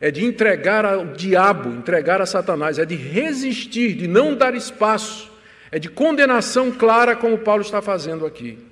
[0.00, 5.30] é de entregar ao diabo, entregar a Satanás, é de resistir, de não dar espaço,
[5.70, 8.71] é de condenação clara, como Paulo está fazendo aqui.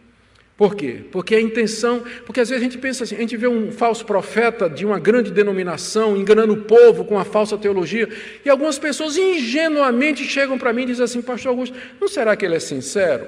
[0.61, 1.01] Por quê?
[1.11, 4.05] Porque a intenção, porque às vezes a gente pensa assim, a gente vê um falso
[4.05, 8.07] profeta de uma grande denominação enganando o povo com a falsa teologia,
[8.44, 12.44] e algumas pessoas ingenuamente chegam para mim e dizem assim, pastor Augusto, não será que
[12.44, 13.27] ele é sincero?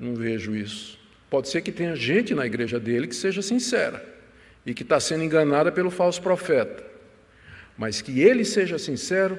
[0.00, 0.98] Não vejo isso.
[1.28, 4.02] Pode ser que tenha gente na igreja dele que seja sincera
[4.64, 6.82] e que está sendo enganada pelo falso profeta.
[7.76, 9.38] Mas que ele seja sincero,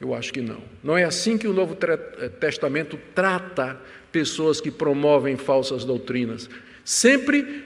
[0.00, 0.62] eu acho que não.
[0.82, 3.80] Não é assim que o Novo eh, Testamento trata
[4.12, 6.48] pessoas que promovem falsas doutrinas.
[6.84, 7.64] Sempre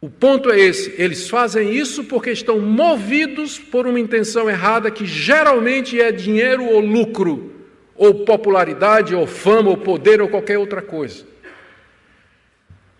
[0.00, 5.04] o ponto é esse: eles fazem isso porque estão movidos por uma intenção errada que
[5.04, 7.54] geralmente é dinheiro ou lucro
[7.96, 11.26] ou popularidade, ou fama, ou poder, ou qualquer outra coisa.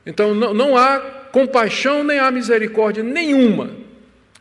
[0.05, 0.99] Então não, não há
[1.31, 3.88] compaixão nem há misericórdia nenhuma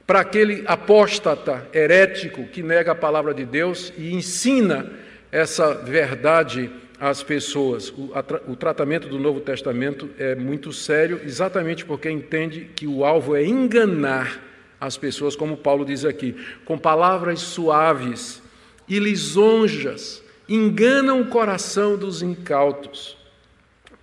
[0.07, 4.89] para aquele apóstata herético que nega a palavra de Deus e ensina
[5.29, 7.89] essa verdade às pessoas.
[7.89, 13.03] O, a, o, tratamento do Novo Testamento é muito sério, exatamente porque entende que o
[13.03, 14.41] alvo é enganar
[14.79, 18.41] as pessoas, como Paulo diz aqui, com palavras suaves
[18.87, 23.17] e lisonjas, enganam o coração dos incautos.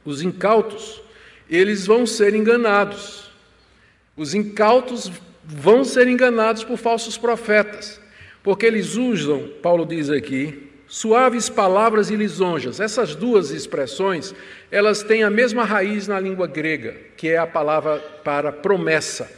[0.04, 1.00] Os incautos,
[1.48, 3.30] eles vão ser enganados.
[4.14, 5.10] Os incautos
[5.46, 8.00] vão ser enganados por falsos profetas,
[8.42, 12.80] porque eles usam, Paulo diz aqui, suaves palavras e lisonjas.
[12.80, 14.34] Essas duas expressões,
[14.70, 19.30] elas têm a mesma raiz na língua grega, que é a palavra para promessa.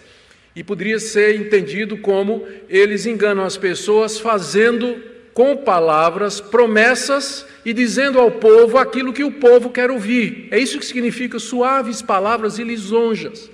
[0.55, 5.03] E poderia ser entendido como eles enganam as pessoas fazendo
[5.35, 10.49] com palavras, promessas e dizendo ao povo aquilo que o povo quer ouvir.
[10.51, 13.51] É isso que significa suaves palavras e lisonjas.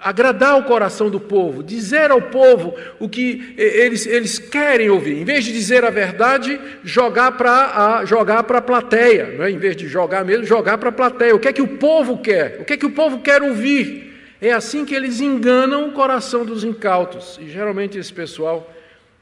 [0.00, 5.18] Agradar o coração do povo, dizer ao povo o que eles, eles querem ouvir.
[5.18, 9.34] Em vez de dizer a verdade, jogar para a, jogar a plateia.
[9.38, 9.50] Não é?
[9.50, 11.34] Em vez de jogar mesmo, jogar para a plateia.
[11.34, 12.58] O que é que o povo quer?
[12.60, 14.12] O que é que o povo quer ouvir?
[14.40, 17.38] É assim que eles enganam o coração dos incautos.
[17.40, 18.68] E geralmente esse pessoal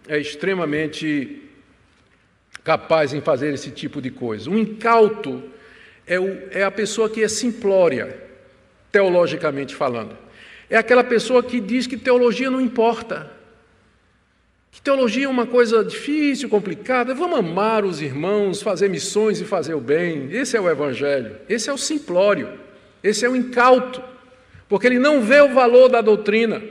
[0.09, 1.42] é extremamente
[2.64, 4.48] capaz em fazer esse tipo de coisa.
[4.48, 5.42] Um incauto
[6.07, 8.16] é, o, é a pessoa que é simplória,
[8.90, 10.30] teologicamente falando.
[10.71, 13.31] É aquela pessoa que diz que teologia não importa.
[14.71, 17.13] Que teologia é uma coisa difícil, complicada.
[17.13, 20.29] Vamos amar os irmãos, fazer missões e fazer o bem.
[20.31, 21.37] Esse é o evangelho.
[21.49, 22.49] Esse é o simplório.
[23.03, 24.01] Esse é o incauto.
[24.69, 26.63] Porque ele não vê o valor da doutrina.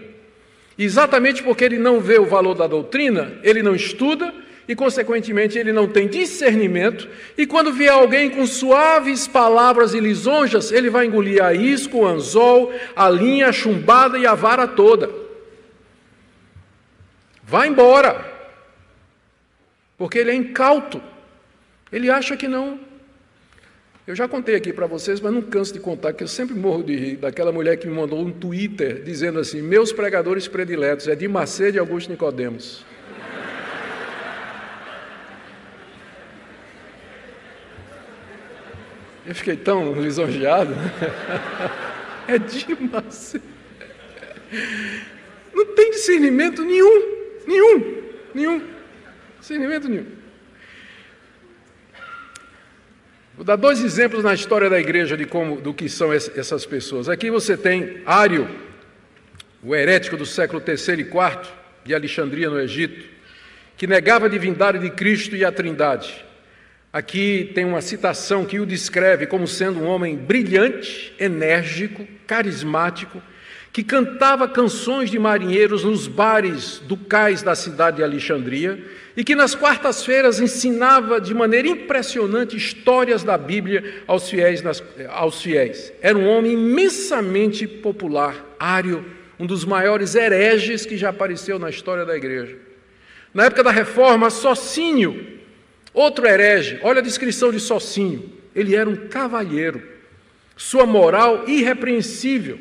[0.79, 4.33] Exatamente porque ele não vê o valor da doutrina, ele não estuda,
[4.69, 10.71] e, consequentemente, ele não tem discernimento, e quando vier alguém com suaves palavras e lisonjas,
[10.71, 15.09] ele vai engolir a isco, o anzol, a linha, a chumbada e a vara toda.
[17.41, 18.23] Vá embora.
[19.97, 21.01] Porque ele é incauto.
[21.91, 22.79] Ele acha que não.
[24.05, 26.83] Eu já contei aqui para vocês, mas não canso de contar, que eu sempre morro
[26.83, 31.15] de rir daquela mulher que me mandou um Twitter dizendo assim: Meus pregadores prediletos é
[31.15, 32.85] de Macedo e Augusto Nicodemos.
[39.29, 40.73] Eu fiquei tão lisonjeado.
[42.27, 43.35] É demais.
[45.51, 48.03] Não tem discernimento nenhum, nenhum,
[48.35, 48.67] nenhum.
[49.39, 50.05] Discernimento nenhum.
[53.35, 57.07] Vou dar dois exemplos na história da igreja de como, do que são essas pessoas.
[57.07, 58.49] Aqui você tem Ário,
[59.63, 61.49] o herético do século III e IV,
[61.83, 63.07] de Alexandria, no Egito,
[63.77, 66.28] que negava a divindade de Cristo e a Trindade.
[66.91, 73.21] Aqui tem uma citação que o descreve como sendo um homem brilhante, enérgico, carismático,
[73.71, 78.83] que cantava canções de marinheiros nos bares do cais da cidade de Alexandria
[79.15, 84.63] e que nas quartas-feiras ensinava de maneira impressionante histórias da Bíblia aos fiéis,
[85.09, 85.93] aos fiéis.
[86.01, 89.05] Era um homem imensamente popular, ário,
[89.37, 92.57] um dos maiores hereges que já apareceu na história da igreja.
[93.31, 95.38] Na época da reforma, Socinho,
[95.93, 98.31] Outro herege, olha a descrição de Socinho.
[98.55, 99.81] Ele era um cavalheiro,
[100.55, 102.59] sua moral irrepreensível.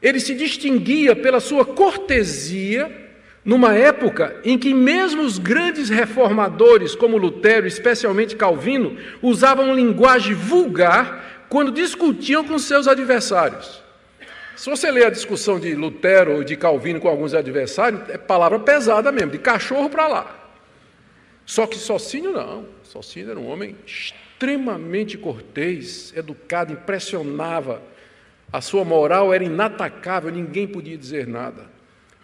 [0.00, 3.04] Ele se distinguia pela sua cortesia,
[3.44, 11.46] numa época em que mesmo os grandes reformadores, como Lutero, especialmente Calvino, usavam linguagem vulgar
[11.48, 13.82] quando discutiam com seus adversários.
[14.56, 18.58] Se você ler a discussão de Lutero ou de Calvino com alguns adversários, é palavra
[18.58, 20.35] pesada mesmo, de cachorro para lá.
[21.46, 22.66] Só que Socinho não.
[22.82, 27.80] Socinho era um homem extremamente cortês, educado, impressionava.
[28.52, 31.64] A sua moral era inatacável, ninguém podia dizer nada.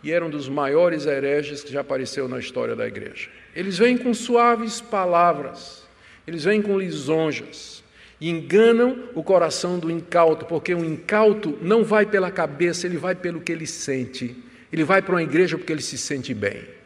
[0.02, 3.30] E era um dos maiores hereges que já apareceu na história da igreja.
[3.54, 5.84] Eles vêm com suaves palavras,
[6.26, 7.84] eles vêm com lisonjas,
[8.20, 13.14] e enganam o coração do incauto, porque o incauto não vai pela cabeça, ele vai
[13.14, 14.36] pelo que ele sente.
[14.72, 16.81] Ele vai para uma igreja porque ele se sente bem.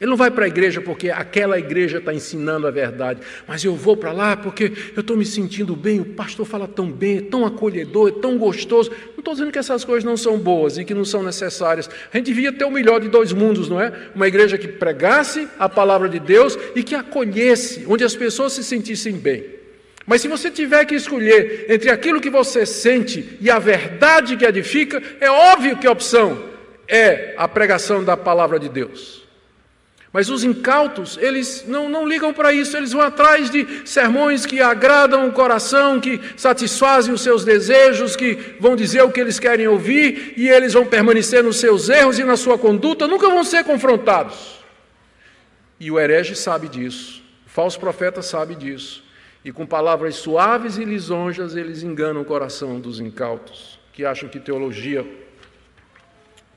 [0.00, 3.76] Ele não vai para a igreja porque aquela igreja está ensinando a verdade, mas eu
[3.76, 7.20] vou para lá porque eu estou me sentindo bem, o pastor fala tão bem, é
[7.20, 8.90] tão acolhedor, é tão gostoso.
[8.90, 11.90] Não estou dizendo que essas coisas não são boas e que não são necessárias.
[12.10, 13.92] A gente devia ter o melhor de dois mundos, não é?
[14.14, 18.64] Uma igreja que pregasse a palavra de Deus e que acolhesse, onde as pessoas se
[18.64, 19.44] sentissem bem.
[20.06, 24.46] Mas se você tiver que escolher entre aquilo que você sente e a verdade que
[24.46, 26.42] edifica, é óbvio que a opção
[26.88, 29.19] é a pregação da palavra de Deus.
[30.12, 34.60] Mas os incautos, eles não, não ligam para isso, eles vão atrás de sermões que
[34.60, 39.68] agradam o coração, que satisfazem os seus desejos, que vão dizer o que eles querem
[39.68, 43.62] ouvir, e eles vão permanecer nos seus erros e na sua conduta, nunca vão ser
[43.62, 44.58] confrontados.
[45.78, 49.04] E o herege sabe disso, o falso profeta sabe disso,
[49.44, 54.40] e com palavras suaves e lisonjas eles enganam o coração dos incautos, que acham que
[54.40, 55.06] teologia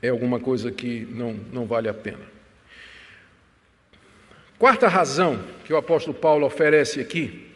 [0.02, 2.33] é alguma coisa que não, não vale a pena.
[4.64, 7.50] Quarta razão que o apóstolo Paulo oferece aqui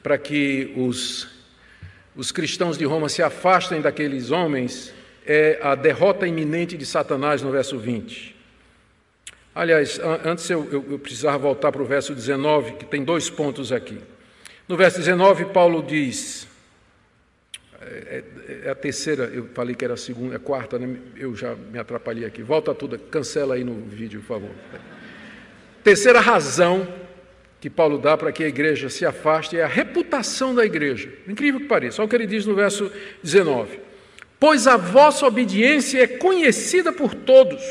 [0.00, 1.28] para que os,
[2.14, 4.94] os cristãos de Roma se afastem daqueles homens
[5.26, 8.36] é a derrota iminente de Satanás no verso 20.
[9.52, 13.72] Aliás, antes eu, eu, eu precisava voltar para o verso 19, que tem dois pontos
[13.72, 13.98] aqui.
[14.68, 16.46] No verso 19, Paulo diz,
[17.80, 20.96] é, é, é, a terceira, eu falei que era a segunda, é a quarta, né?
[21.16, 22.40] eu já me atrapalhei aqui.
[22.40, 24.50] Volta tudo, cancela aí no vídeo, por favor.
[25.82, 26.86] Terceira razão
[27.60, 31.08] que Paulo dá para que a igreja se afaste é a reputação da igreja.
[31.28, 32.90] Incrível que pareça, olha o que ele diz no verso
[33.22, 33.78] 19:
[34.38, 37.62] Pois a vossa obediência é conhecida por todos,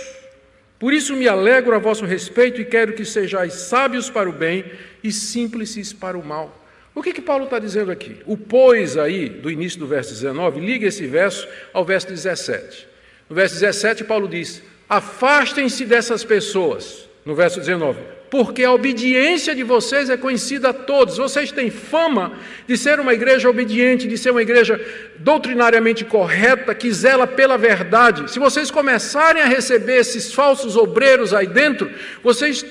[0.80, 4.66] por isso me alegro a vosso respeito e quero que sejais sábios para o bem
[5.04, 6.58] e simples para o mal.
[6.96, 8.18] O que, que Paulo está dizendo aqui?
[8.26, 12.88] O pois aí, do início do verso 19, liga esse verso ao verso 17.
[13.30, 19.64] No verso 17, Paulo diz: Afastem-se dessas pessoas no verso 19: Porque a obediência de
[19.64, 21.18] vocês é conhecida a todos.
[21.18, 22.34] Vocês têm fama
[22.68, 24.80] de ser uma igreja obediente, de ser uma igreja
[25.20, 28.32] doutrinariamente correta, que zela pela verdade.
[28.32, 31.92] Se vocês começarem a receber esses falsos obreiros aí dentro,
[32.24, 32.66] vocês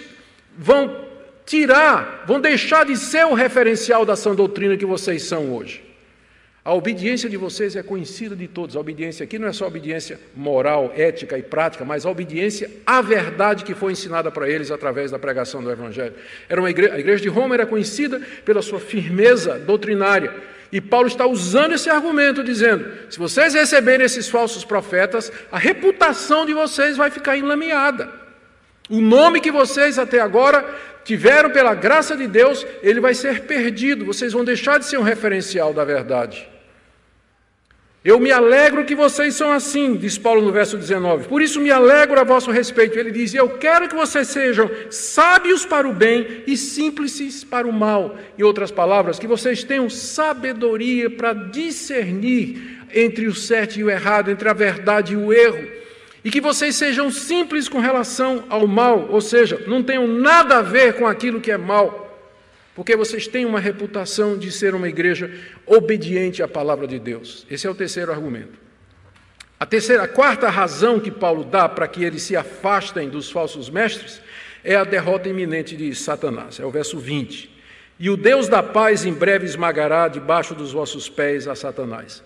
[0.57, 1.09] vão
[1.47, 5.90] tirar, vão deixar de ser o referencial da sã doutrina que vocês são hoje.
[6.63, 8.77] A obediência de vocês é conhecida de todos.
[8.77, 13.01] A obediência aqui não é só obediência moral, ética e prática, mas a obediência à
[13.01, 16.15] verdade que foi ensinada para eles através da pregação do Evangelho.
[16.49, 20.35] Era uma igreja, a igreja de Roma era conhecida pela sua firmeza doutrinária.
[20.71, 26.45] E Paulo está usando esse argumento, dizendo: se vocês receberem esses falsos profetas, a reputação
[26.45, 28.13] de vocês vai ficar enlameada.
[28.91, 30.69] O nome que vocês até agora
[31.05, 34.05] tiveram pela graça de Deus, ele vai ser perdido.
[34.05, 36.50] Vocês vão deixar de ser um referencial da verdade.
[38.03, 41.29] Eu me alegro que vocês são assim, diz Paulo no verso 19.
[41.29, 42.99] Por isso me alegro a vosso respeito.
[42.99, 47.73] Ele diz: Eu quero que vocês sejam sábios para o bem e simples para o
[47.73, 48.17] mal.
[48.39, 54.31] Em outras palavras, que vocês tenham sabedoria para discernir entre o certo e o errado,
[54.31, 55.69] entre a verdade e o erro.
[56.25, 60.63] E que vocês sejam simples com relação ao mal, ou seja, não tenham nada a
[60.63, 62.11] ver com aquilo que é mal
[62.81, 65.31] porque vocês têm uma reputação de ser uma igreja
[65.71, 67.47] obediente à palavra de Deus.
[67.49, 68.59] Esse é o terceiro argumento.
[69.59, 73.71] A terceira, a quarta razão que Paulo dá para que eles se afastem dos falsos
[73.71, 74.21] mestres
[74.65, 76.59] é a derrota iminente de Satanás.
[76.59, 77.49] É o verso 20.
[78.01, 82.21] E o Deus da paz em breve esmagará debaixo dos vossos pés a Satanás.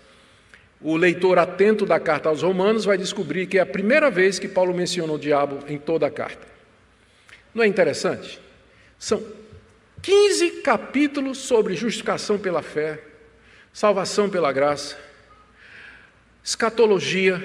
[0.80, 4.48] O leitor atento da carta aos Romanos vai descobrir que é a primeira vez que
[4.48, 6.46] Paulo menciona o diabo em toda a carta.
[7.54, 8.40] Não é interessante?
[8.98, 9.22] São
[10.00, 13.00] 15 capítulos sobre justificação pela fé,
[13.74, 14.96] salvação pela graça,
[16.44, 17.42] escatologia,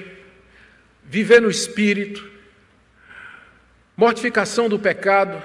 [1.04, 2.30] viver no espírito,
[3.98, 5.42] mortificação do pecado,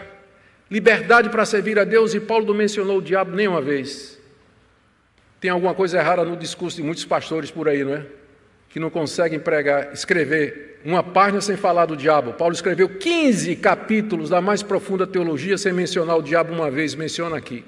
[0.70, 4.20] liberdade para servir a Deus, e Paulo não mencionou o diabo nenhuma vez.
[5.40, 8.06] Tem alguma coisa errada no discurso de muitos pastores por aí, não é?
[8.68, 12.34] Que não conseguem pregar, escrever uma página sem falar do diabo.
[12.34, 17.38] Paulo escreveu 15 capítulos da mais profunda teologia sem mencionar o diabo uma vez, menciona
[17.38, 17.64] aqui.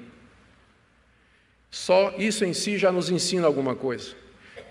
[1.77, 4.09] Só isso em si já nos ensina alguma coisa.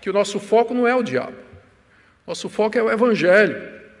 [0.01, 1.37] Que o nosso foco não é o diabo.
[2.27, 3.55] Nosso foco é o evangelho.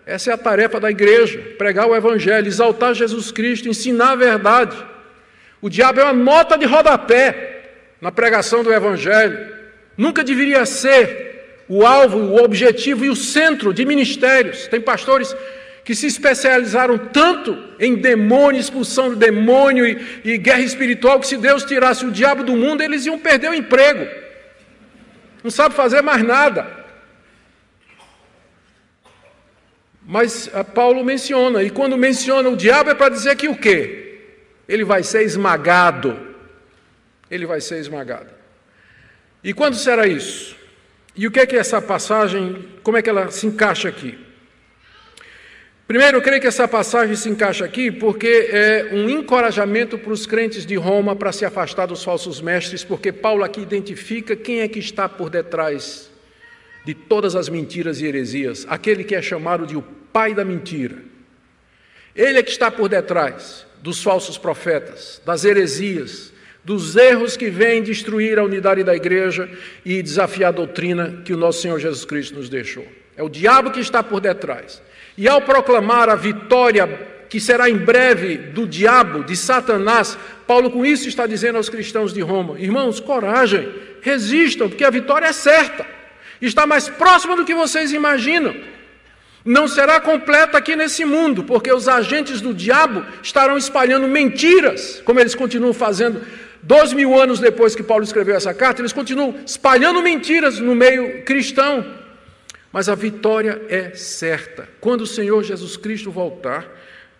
[0.05, 4.77] Essa é a tarefa da igreja: pregar o evangelho, exaltar Jesus Cristo, ensinar a verdade.
[5.61, 9.55] O diabo é uma nota de rodapé na pregação do evangelho.
[9.97, 14.67] Nunca deveria ser o alvo, o objetivo e o centro de ministérios.
[14.67, 15.33] Tem pastores
[15.87, 21.37] que se especializaram tanto em demônio, expulsão do demônio e, e, guerra espiritual, que se
[21.37, 24.05] Deus tirasse o diabo do mundo, eles iam perder o emprego.
[25.41, 26.85] Não sabe fazer mais nada.
[30.05, 34.23] Mas ah, Paulo menciona, e quando menciona o diabo é para dizer que o quê?
[34.67, 36.19] Ele vai ser esmagado.
[37.31, 38.27] Ele vai ser esmagado.
[39.41, 40.53] E quando será isso?
[41.15, 44.26] E o que é que essa passagem, como é que ela se encaixa aqui?
[45.87, 50.25] Primeiro, eu creio que essa passagem se encaixa aqui porque é um encorajamento para os
[50.25, 54.67] crentes de Roma para se afastar dos falsos mestres, porque Paulo aqui identifica quem é
[54.67, 56.11] que está por detrás
[56.83, 60.97] de todas as mentiras e heresias, aquele que é chamado de o pai da mentira.
[62.13, 66.33] Ele é que está por detrás dos falsos profetas, das heresias,
[66.65, 69.49] dos erros que vêm destruir a unidade da igreja
[69.85, 72.85] e desafiar a doutrina que o nosso Senhor Jesus Cristo nos deixou.
[73.15, 74.81] É o diabo que está por detrás.
[75.17, 80.85] E ao proclamar a vitória que será em breve do diabo, de Satanás, Paulo com
[80.85, 83.67] isso está dizendo aos cristãos de Roma: irmãos, coragem,
[84.01, 85.85] resistam, porque a vitória é certa,
[86.41, 88.55] está mais próxima do que vocês imaginam.
[89.43, 95.19] Não será completa aqui nesse mundo, porque os agentes do diabo estarão espalhando mentiras, como
[95.19, 96.21] eles continuam fazendo
[96.67, 101.23] Dois mil anos depois que Paulo escreveu essa carta, eles continuam espalhando mentiras no meio
[101.23, 101.85] cristão.
[102.77, 104.69] Mas a vitória é certa.
[104.79, 106.63] Quando o Senhor Jesus Cristo voltar,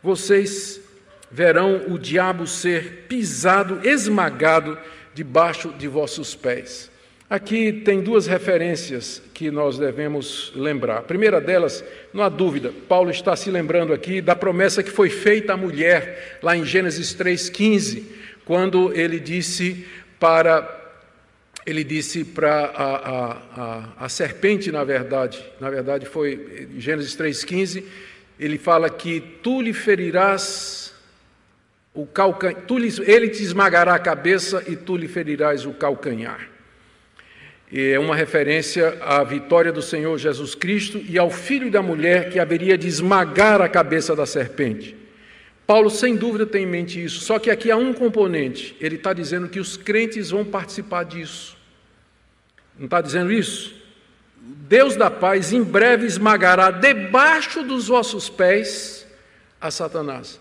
[0.03, 0.79] vocês
[1.31, 4.77] verão o diabo ser pisado, esmagado
[5.15, 6.91] debaixo de vossos pés.
[7.27, 10.99] Aqui tem duas referências que nós devemos lembrar.
[10.99, 11.83] A primeira delas,
[12.13, 16.37] não há dúvida, Paulo está se lembrando aqui da promessa que foi feita à mulher,
[16.43, 18.03] lá em Gênesis 3,15
[18.45, 19.87] quando ele disse
[20.19, 20.61] para
[21.67, 27.83] ele disse para a, a, a, a, serpente, na verdade, na verdade foi Gênesis 3,15,
[28.39, 30.93] ele fala que tu lhe ferirás
[31.93, 32.63] o calcanhar,
[33.05, 36.47] ele te esmagará a cabeça e tu lhe ferirás o calcanhar.
[37.69, 42.29] E é uma referência à vitória do Senhor Jesus Cristo e ao filho da mulher
[42.29, 44.95] que haveria de esmagar a cabeça da serpente.
[45.65, 48.73] Paulo, sem dúvida, tem em mente isso, só que aqui há um componente.
[48.79, 51.56] Ele está dizendo que os crentes vão participar disso.
[52.77, 53.75] Não está dizendo isso?
[54.39, 59.05] Deus da paz em breve esmagará debaixo dos vossos pés
[59.59, 60.39] a Satanás.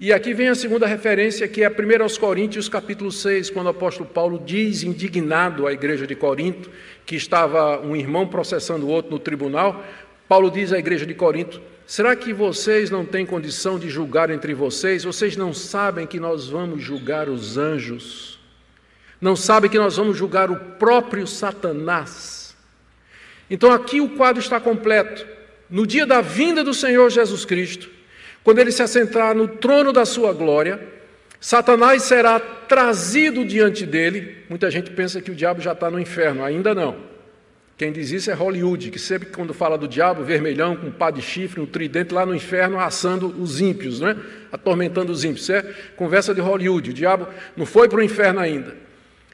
[0.00, 3.66] E aqui vem a segunda referência, que é a 1 aos Coríntios, capítulo 6, quando
[3.66, 6.70] o apóstolo Paulo diz, indignado à igreja de Corinto,
[7.04, 9.84] que estava um irmão processando o outro no tribunal,
[10.26, 14.54] Paulo diz à igreja de Corinto: Será que vocês não têm condição de julgar entre
[14.54, 15.04] vocês?
[15.04, 18.39] Vocês não sabem que nós vamos julgar os anjos?
[19.20, 22.56] Não sabem que nós vamos julgar o próprio Satanás?
[23.50, 25.26] Então aqui o quadro está completo.
[25.68, 27.88] No dia da vinda do Senhor Jesus Cristo,
[28.42, 30.80] Quando ele se assentar no trono da sua glória,
[31.38, 34.44] Satanás será trazido diante dele.
[34.48, 36.96] Muita gente pensa que o diabo já está no inferno, ainda não.
[37.76, 41.10] Quem diz isso é Hollywood, que sempre quando fala do diabo, vermelhão, com um pá
[41.10, 44.16] de chifre, um tridente lá no inferno, assando os ímpios, né?
[44.52, 45.42] atormentando os ímpios.
[45.42, 45.62] Isso é
[45.96, 46.90] conversa de Hollywood.
[46.90, 48.76] O diabo não foi para o inferno ainda.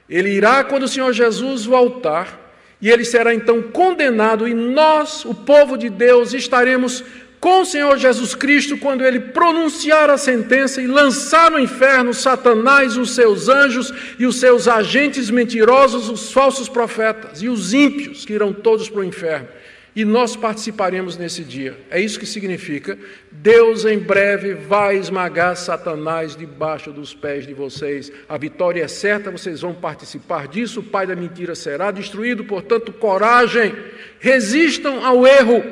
[0.09, 2.45] Ele irá quando o Senhor Jesus voltar,
[2.81, 7.03] e ele será então condenado, e nós, o povo de Deus, estaremos
[7.41, 12.97] com o Senhor Jesus Cristo quando ele pronunciar a sentença e lançar no inferno Satanás,
[12.97, 18.33] os seus anjos e os seus agentes mentirosos, os falsos profetas e os ímpios que
[18.33, 19.49] irão todos para o inferno.
[19.97, 21.75] E nós participaremos nesse dia.
[21.91, 22.99] É isso que significa.
[23.33, 28.13] Deus em breve vai esmagar Satanás debaixo dos pés de vocês.
[28.29, 30.81] A vitória é certa, vocês vão participar disso.
[30.81, 32.45] O pai da mentira será destruído.
[32.45, 33.75] Portanto, coragem,
[34.21, 35.65] resistam ao erro.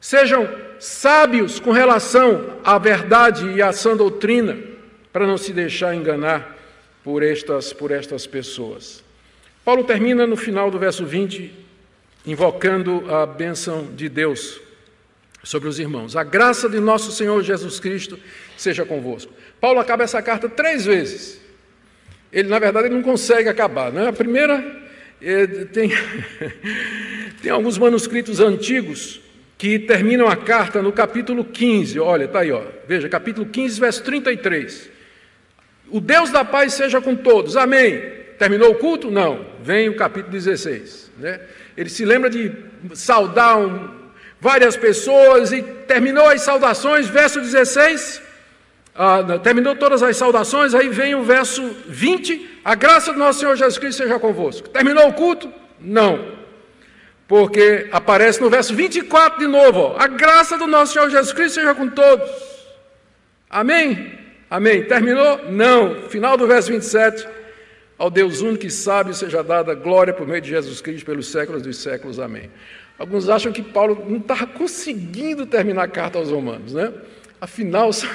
[0.00, 0.48] Sejam
[0.78, 4.56] sábios com relação à verdade e à sã doutrina,
[5.12, 6.56] para não se deixar enganar
[7.02, 9.02] por estas, por estas pessoas.
[9.64, 11.65] Paulo termina no final do verso 20,
[12.26, 14.60] invocando a bênção de Deus
[15.42, 16.16] sobre os irmãos.
[16.16, 18.18] A graça de nosso Senhor Jesus Cristo
[18.56, 19.32] seja convosco.
[19.60, 21.40] Paulo acaba essa carta três vezes.
[22.32, 23.92] Ele, na verdade, ele não consegue acabar.
[23.92, 24.08] Né?
[24.08, 24.82] A primeira,
[25.22, 25.90] é, tem,
[27.40, 29.20] tem alguns manuscritos antigos
[29.56, 31.98] que terminam a carta no capítulo 15.
[32.00, 32.62] Olha, está aí, ó.
[32.86, 34.90] veja, capítulo 15, verso 33.
[35.88, 38.02] O Deus da paz seja com todos, amém.
[38.38, 39.10] Terminou o culto?
[39.10, 39.46] Não.
[39.62, 41.12] Vem o capítulo 16.
[41.18, 41.40] Né?
[41.76, 42.52] Ele se lembra de
[42.94, 43.88] saudar um,
[44.40, 48.22] várias pessoas e terminou as saudações, verso 16.
[48.94, 53.54] Ah, terminou todas as saudações, aí vem o verso 20: A graça do nosso Senhor
[53.54, 54.68] Jesus Cristo seja convosco.
[54.70, 55.52] Terminou o culto?
[55.78, 56.36] Não.
[57.28, 61.56] Porque aparece no verso 24 de novo: ó, a graça do nosso Senhor Jesus Cristo
[61.56, 62.30] seja com todos.
[63.50, 64.18] Amém?
[64.48, 64.84] Amém.
[64.84, 65.50] Terminou?
[65.50, 66.08] Não.
[66.08, 67.26] Final do verso 27.
[67.98, 71.62] Ao Deus único e sábio seja dada glória por meio de Jesus Cristo pelos séculos
[71.62, 72.20] dos séculos.
[72.20, 72.50] Amém.
[72.98, 76.92] Alguns acham que Paulo não estava conseguindo terminar a carta aos Romanos, né?
[77.38, 78.08] Afinal, são,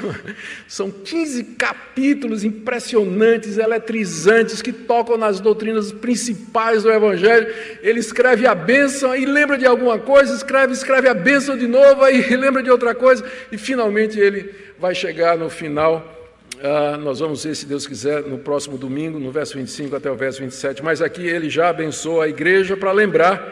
[0.67, 7.53] são 15 capítulos impressionantes, eletrizantes, que tocam nas doutrinas principais do Evangelho.
[7.81, 12.03] Ele escreve a bênção e lembra de alguma coisa, escreve, escreve a bênção de novo,
[12.03, 16.20] aí lembra de outra coisa, e finalmente ele vai chegar no final.
[16.63, 20.15] Ah, nós vamos ver, se Deus quiser, no próximo domingo, no verso 25 até o
[20.15, 20.83] verso 27.
[20.83, 23.51] Mas aqui ele já abençoa a igreja para lembrar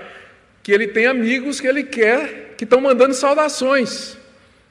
[0.62, 4.16] que ele tem amigos que ele quer, que estão mandando saudações.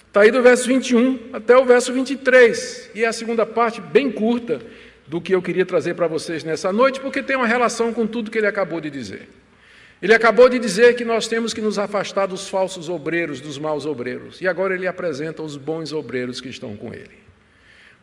[0.06, 2.90] Está aí do verso 21 até o verso 23.
[2.94, 4.60] E é a segunda parte, bem curta,
[5.04, 8.30] do que eu queria trazer para vocês nessa noite, porque tem uma relação com tudo
[8.30, 9.28] que ele acabou de dizer.
[10.00, 13.84] Ele acabou de dizer que nós temos que nos afastar dos falsos obreiros, dos maus
[13.84, 14.40] obreiros.
[14.40, 17.27] E agora ele apresenta os bons obreiros que estão com ele.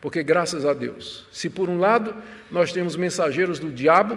[0.06, 2.14] Porque, graças a Deus, se por um lado
[2.48, 4.16] nós temos mensageiros do diabo,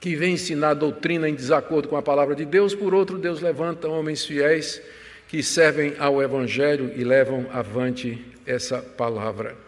[0.00, 3.86] que vêm ensinar doutrina em desacordo com a palavra de Deus, por outro, Deus levanta
[3.86, 4.80] homens fiéis
[5.28, 9.63] que servem ao Evangelho e levam avante essa palavra.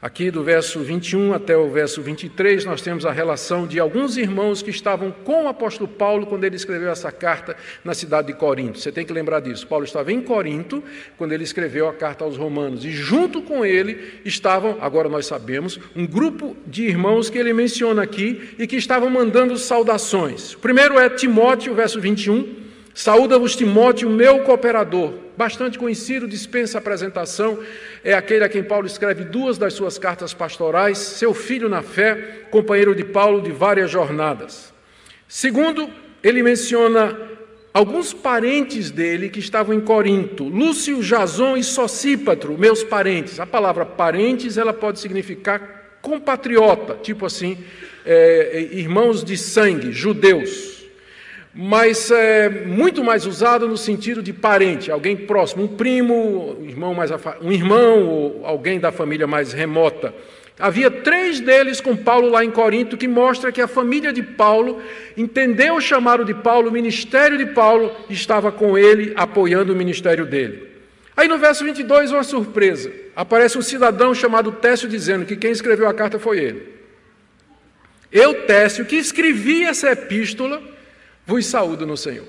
[0.00, 4.60] Aqui do verso 21 até o verso 23, nós temos a relação de alguns irmãos
[4.60, 8.78] que estavam com o apóstolo Paulo quando ele escreveu essa carta na cidade de Corinto.
[8.78, 9.66] Você tem que lembrar disso.
[9.66, 10.84] Paulo estava em Corinto
[11.16, 15.80] quando ele escreveu a carta aos Romanos, e junto com ele estavam, agora nós sabemos,
[15.96, 20.52] um grupo de irmãos que ele menciona aqui e que estavam mandando saudações.
[20.52, 22.65] O primeiro é Timóteo, verso 21.
[22.96, 27.58] Saúda-vos Timóteo, meu cooperador, bastante conhecido, dispensa apresentação,
[28.02, 32.46] é aquele a quem Paulo escreve duas das suas cartas pastorais, seu filho na fé,
[32.50, 34.72] companheiro de Paulo de várias jornadas.
[35.28, 35.90] Segundo,
[36.22, 37.14] ele menciona
[37.74, 43.38] alguns parentes dele que estavam em Corinto, Lúcio, Jason e Socípatro, meus parentes.
[43.38, 47.58] A palavra parentes, ela pode significar compatriota, tipo assim,
[48.06, 50.75] é, irmãos de sangue, judeus
[51.58, 56.92] mas é muito mais usado no sentido de parente, alguém próximo, um primo, um irmão,
[56.92, 60.14] mais um irmão ou alguém da família mais remota.
[60.58, 64.82] Havia três deles com Paulo lá em Corinto, que mostra que a família de Paulo
[65.16, 70.26] entendeu o chamado de Paulo, o ministério de Paulo estava com ele, apoiando o ministério
[70.26, 70.68] dele.
[71.16, 72.92] Aí no verso 22, uma surpresa.
[73.14, 76.76] Aparece um cidadão chamado Técio dizendo que quem escreveu a carta foi ele.
[78.12, 80.75] Eu, Técio, que escrevi essa epístola,
[81.26, 82.26] vos saúdo no Senhor.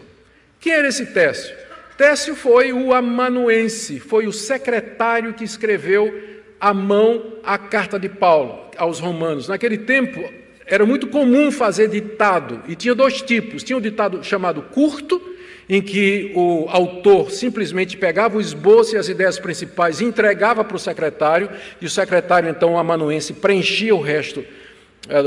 [0.60, 1.56] Quem era esse Técio?
[1.98, 6.22] Técio foi o amanuense, foi o secretário que escreveu
[6.60, 9.48] à mão a carta de Paulo aos romanos.
[9.48, 10.24] Naquele tempo
[10.66, 15.22] era muito comum fazer ditado, e tinha dois tipos: tinha o ditado chamado curto
[15.70, 20.78] em que o autor simplesmente pegava o esboço e as ideias principais e entregava para
[20.78, 21.50] o secretário,
[21.82, 24.46] e o secretário, então, amanuense, preenchia o resto,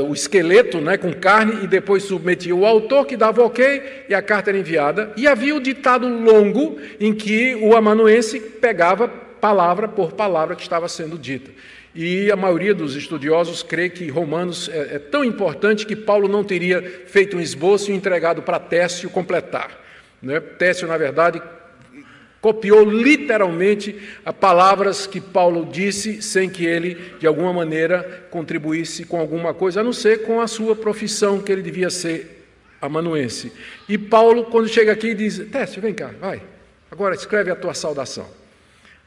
[0.07, 4.21] o esqueleto né, com carne, e depois submetia o autor, que dava ok, e a
[4.21, 5.11] carta era enviada.
[5.17, 10.87] E havia o ditado longo, em que o amanuense pegava palavra por palavra que estava
[10.87, 11.51] sendo dita.
[11.93, 16.43] E a maioria dos estudiosos crê que Romanos é, é tão importante que Paulo não
[16.43, 19.77] teria feito um esboço e entregado para Técio completar.
[20.21, 20.39] Né?
[20.39, 21.41] Técio, na verdade,
[22.41, 29.19] copiou literalmente as palavras que Paulo disse, sem que ele, de alguma maneira, contribuísse com
[29.19, 32.47] alguma coisa, a não ser com a sua profissão, que ele devia ser
[32.81, 33.53] amanuense.
[33.87, 36.41] E Paulo, quando chega aqui, diz: Técio, vem cá, vai,
[36.89, 38.27] agora escreve a tua saudação.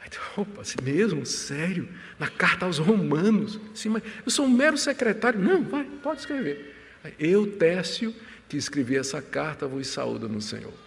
[0.00, 1.26] Aí, opa, assim mesmo?
[1.26, 1.88] Sério?
[2.18, 3.58] Na carta aos Romanos?
[3.74, 5.40] Sim, mas eu sou um mero secretário.
[5.40, 6.72] Não, vai, pode escrever.
[7.18, 8.14] Eu, Técio,
[8.48, 10.83] que escrevi essa carta, vos saúdo no Senhor.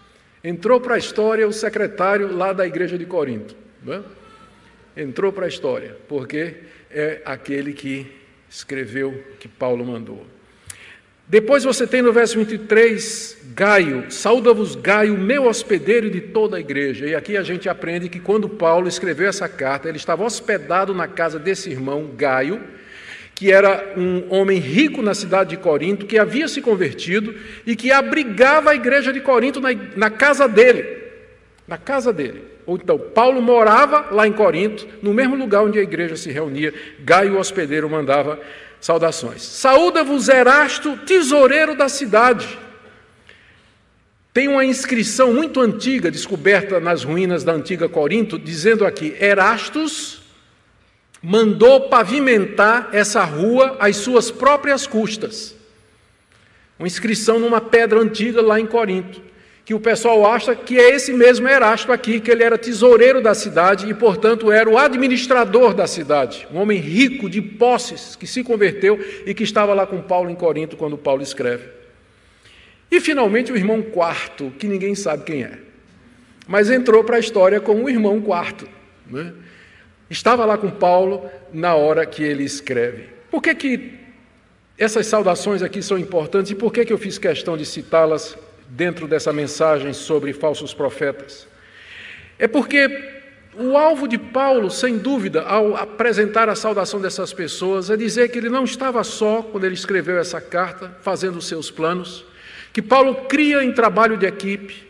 [0.48, 3.54] Entrou para a história o secretário lá da igreja de Corinto.
[3.86, 5.02] É?
[5.02, 6.54] Entrou para a história, porque
[6.90, 8.10] é aquele que
[8.50, 10.26] escreveu que Paulo mandou.
[11.28, 17.06] Depois você tem no verso 23, Gaio, sauda-vos Gaio, meu hospedeiro de toda a igreja.
[17.06, 21.10] E aqui a gente aprende que quando Paulo escreveu essa carta, ele estava hospedado na
[21.10, 22.64] casa desse irmão, Gaio,
[23.38, 27.36] que era um homem rico na cidade de Corinto, que havia se convertido
[27.68, 31.04] e que abrigava a igreja de Corinto na, na casa dele.
[31.68, 32.44] Na casa dele.
[32.66, 36.74] Ou então, Paulo morava lá em Corinto, no mesmo lugar onde a igreja se reunia.
[37.02, 38.40] Gaio, o hospedeiro, mandava
[38.82, 39.44] saudações.
[39.44, 42.58] Saúda-vos, Erasto, tesoureiro da cidade.
[44.34, 50.27] Tem uma inscrição muito antiga, descoberta nas ruínas da antiga Corinto, dizendo aqui: Erastus
[51.30, 55.54] mandou pavimentar essa rua às suas próprias custas.
[56.80, 59.22] Uma inscrição numa pedra antiga lá em Corinto,
[59.66, 63.34] que o pessoal acha que é esse mesmo Erasto aqui, que ele era tesoureiro da
[63.34, 68.42] cidade e, portanto, era o administrador da cidade, um homem rico de posses que se
[68.42, 71.68] converteu e que estava lá com Paulo em Corinto quando Paulo escreve.
[72.90, 75.60] E finalmente o irmão quarto, que ninguém sabe quem é,
[76.48, 78.66] mas entrou para a história como o irmão quarto.
[79.06, 79.34] Né?
[80.10, 83.10] Estava lá com Paulo na hora que ele escreve.
[83.30, 84.00] Por que, que
[84.78, 88.38] essas saudações aqui são importantes e por que, que eu fiz questão de citá-las
[88.70, 91.48] dentro dessa mensagem sobre falsos profetas?
[92.40, 93.16] É porque
[93.60, 98.38] o alvo de Paulo, sem dúvida, ao apresentar a saudação dessas pessoas, é dizer que
[98.38, 102.24] ele não estava só quando ele escreveu essa carta, fazendo os seus planos,
[102.72, 104.87] que Paulo cria em trabalho de equipe,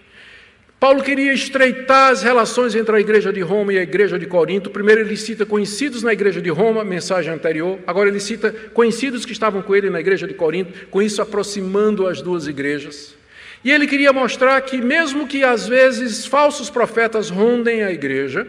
[0.80, 4.69] Paulo queria estreitar as relações entre a igreja de Roma e a igreja de Corinto.
[4.69, 7.80] Primeiro ele cita conhecidos na igreja de Roma, mensagem anterior.
[7.88, 12.05] Agora ele cita conhecidos que estavam com ele na igreja de Corinto, com isso aproximando
[12.05, 13.15] as duas igrejas.
[13.63, 18.45] E ele queria mostrar que, mesmo que às vezes falsos profetas rondem a igreja,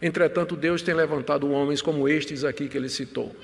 [0.00, 3.34] entretanto Deus tem levantado homens como estes aqui que ele citou,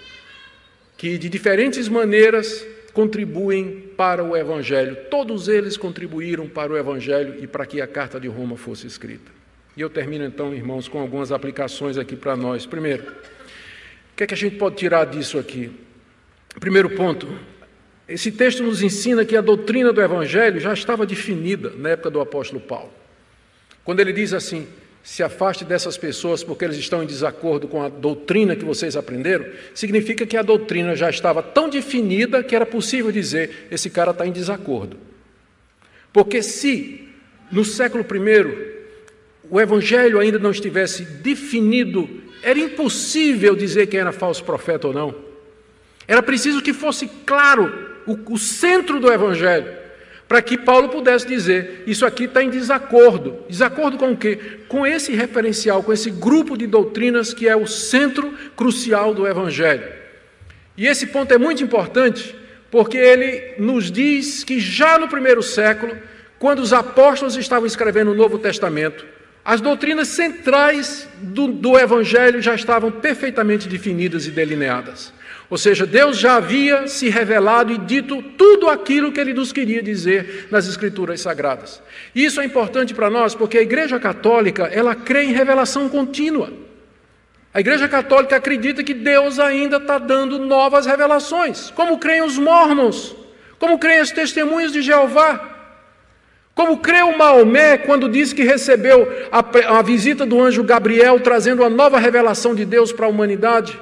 [0.97, 4.97] que de diferentes maneiras contribuem para o Evangelho.
[5.11, 9.31] Todos eles contribuíram para o Evangelho e para que a carta de Roma fosse escrita.
[9.77, 12.67] E eu termino então, irmãos, com algumas aplicações aqui para nós.
[12.67, 15.71] Primeiro, o que é que a gente pode tirar disso aqui?
[16.59, 17.29] Primeiro ponto,
[18.09, 22.21] esse texto nos ensina que a doutrina do Evangelho já estava definida na época do
[22.21, 22.93] apóstolo Paulo.
[23.85, 24.67] Quando ele diz assim:
[25.03, 29.47] se afaste dessas pessoas porque eles estão em desacordo com a doutrina que vocês aprenderam,
[29.75, 34.27] significa que a doutrina já estava tão definida que era possível dizer: esse cara está
[34.27, 34.97] em desacordo.
[36.13, 37.09] Porque se
[37.51, 38.71] no século I
[39.51, 42.09] o evangelho ainda não estivesse definido,
[42.43, 45.15] era impossível dizer quem era falso profeta ou não.
[46.07, 49.80] Era preciso que fosse claro o, o centro do evangelho
[50.31, 53.41] para que Paulo pudesse dizer: isso aqui está em desacordo.
[53.49, 54.39] Desacordo com o quê?
[54.69, 59.89] Com esse referencial, com esse grupo de doutrinas que é o centro crucial do Evangelho.
[60.77, 62.33] E esse ponto é muito importante,
[62.71, 65.99] porque ele nos diz que já no primeiro século,
[66.39, 69.05] quando os apóstolos estavam escrevendo o Novo Testamento,
[69.51, 75.13] as doutrinas centrais do, do Evangelho já estavam perfeitamente definidas e delineadas.
[75.51, 79.83] Ou seja, Deus já havia se revelado e dito tudo aquilo que ele nos queria
[79.83, 81.83] dizer nas Escrituras Sagradas.
[82.15, 86.53] Isso é importante para nós porque a Igreja Católica, ela crê em revelação contínua.
[87.53, 93.17] A Igreja Católica acredita que Deus ainda está dando novas revelações, como creem os mormons,
[93.59, 95.60] como creem as testemunhas de Jeová.
[96.61, 101.71] Como creu Maomé quando disse que recebeu a, a visita do anjo Gabriel trazendo a
[101.71, 103.81] nova revelação de Deus para a humanidade.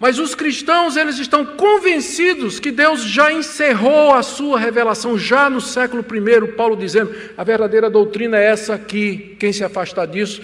[0.00, 5.60] Mas os cristãos, eles estão convencidos que Deus já encerrou a sua revelação, já no
[5.60, 10.42] século I, Paulo dizendo, a verdadeira doutrina é essa aqui, quem se afastar disso,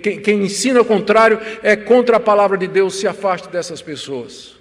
[0.00, 4.54] quem, quem ensina o contrário, é contra a palavra de Deus, se afaste dessas pessoas.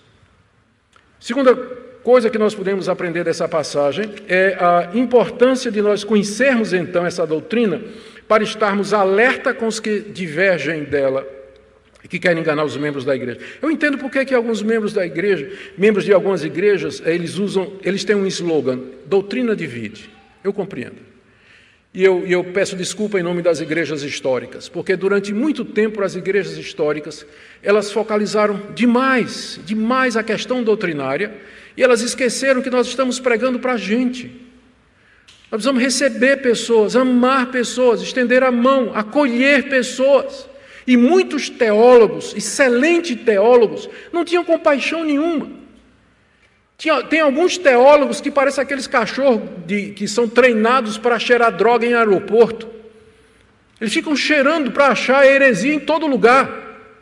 [1.20, 7.06] Segunda coisa que nós podemos aprender dessa passagem é a importância de nós conhecermos então
[7.06, 7.82] essa doutrina
[8.28, 11.26] para estarmos alerta com os que divergem dela
[12.12, 13.40] que querem enganar os membros da igreja.
[13.62, 17.72] Eu entendo porque que alguns membros da igreja, membros de algumas igrejas, eh, eles usam,
[17.82, 20.10] eles têm um slogan, doutrina divide.
[20.44, 20.98] Eu compreendo.
[21.94, 26.14] E eu, eu peço desculpa em nome das igrejas históricas, porque durante muito tempo as
[26.14, 27.26] igrejas históricas,
[27.64, 31.34] elas focalizaram demais, demais a questão doutrinária,
[31.76, 34.28] e elas esqueceram que nós estamos pregando para a gente.
[35.52, 40.50] Nós precisamos receber pessoas, amar pessoas, estender a mão, acolher pessoas.
[40.88, 45.50] E muitos teólogos, excelentes teólogos, não tinham compaixão nenhuma.
[46.78, 51.86] Tinha, tem alguns teólogos que parecem aqueles cachorros de, que são treinados para cheirar droga
[51.86, 52.68] em aeroporto.
[53.80, 56.50] Eles ficam cheirando para achar heresia em todo lugar.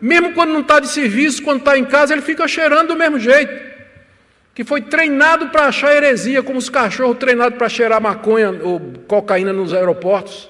[0.02, 3.20] Mesmo quando não está de serviço, quando está em casa, ele fica cheirando do mesmo
[3.20, 3.69] jeito.
[4.60, 9.54] Que foi treinado para achar heresia, como os cachorros treinados para cheirar maconha ou cocaína
[9.54, 10.50] nos aeroportos.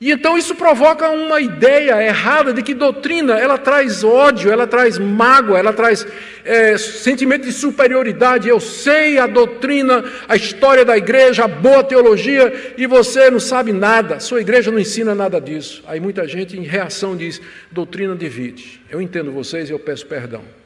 [0.00, 4.96] E então isso provoca uma ideia errada de que doutrina ela traz ódio, ela traz
[4.96, 6.06] mágoa, ela traz
[6.44, 8.48] é, sentimento de superioridade.
[8.48, 13.72] Eu sei a doutrina, a história da igreja, a boa teologia, e você não sabe
[13.72, 14.20] nada.
[14.20, 15.82] Sua igreja não ensina nada disso.
[15.88, 17.42] Aí muita gente em reação diz:
[17.72, 18.80] doutrina divide.
[18.88, 20.59] Eu entendo vocês e eu peço perdão.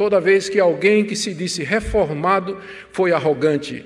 [0.00, 2.58] Toda vez que alguém que se disse reformado
[2.90, 3.84] foi arrogante,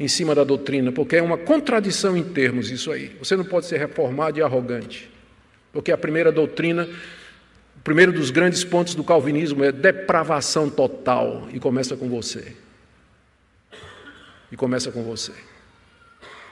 [0.00, 3.14] em cima da doutrina, porque é uma contradição em termos isso aí.
[3.18, 5.10] Você não pode ser reformado e arrogante,
[5.74, 6.88] porque a primeira doutrina,
[7.76, 12.56] o primeiro dos grandes pontos do calvinismo é depravação total, e começa com você.
[14.50, 15.32] E começa com você.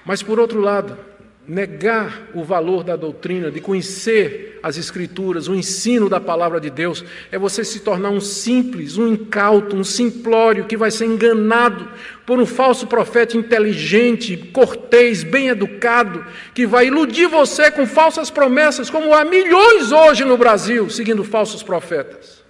[0.05, 0.99] Mas por outro lado,
[1.47, 7.05] negar o valor da doutrina, de conhecer as Escrituras, o ensino da palavra de Deus,
[7.31, 11.87] é você se tornar um simples, um incauto, um simplório que vai ser enganado
[12.25, 16.25] por um falso profeta inteligente, cortês, bem educado,
[16.55, 21.63] que vai iludir você com falsas promessas, como há milhões hoje no Brasil seguindo falsos
[21.63, 22.44] profetas.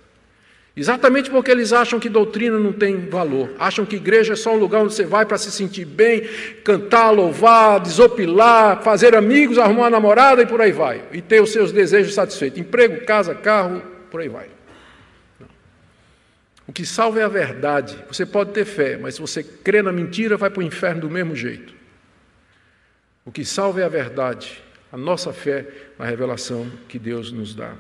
[0.77, 4.59] Exatamente porque eles acham que doutrina não tem valor, acham que igreja é só um
[4.59, 6.29] lugar onde você vai para se sentir bem,
[6.65, 11.53] cantar, louvar, desopilar, fazer amigos, arrumar uma namorada e por aí vai, e ter os
[11.53, 14.49] seus desejos satisfeitos emprego, casa, carro, por aí vai.
[16.67, 17.97] O que salva é a verdade.
[18.09, 21.11] Você pode ter fé, mas se você crê na mentira, vai para o inferno do
[21.11, 21.75] mesmo jeito.
[23.25, 24.61] O que salva é a verdade,
[24.91, 25.67] a nossa fé
[25.99, 27.75] na revelação que Deus nos dá.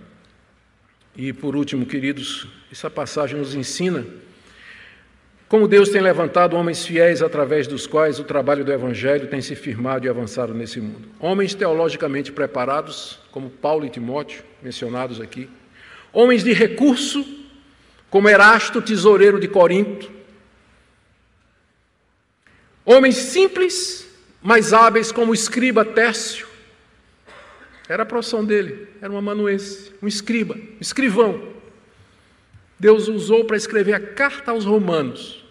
[1.17, 4.05] E por último, queridos, essa passagem nos ensina
[5.55, 9.55] como Deus tem levantado homens fiéis através dos quais o trabalho do Evangelho tem se
[9.55, 11.09] firmado e avançado nesse mundo.
[11.21, 15.49] Homens teologicamente preparados, como Paulo e Timóteo, mencionados aqui.
[16.13, 17.25] Homens de recurso,
[18.11, 20.11] como Erasto, tesoureiro de Corinto.
[22.85, 24.09] Homens simples,
[24.43, 26.44] mas hábeis, como o escriba Tércio.
[27.89, 31.55] Era a profissão dele, era um amanuense, um escriba, um escrivão.
[32.79, 35.45] Deus usou para escrever a carta aos romanos.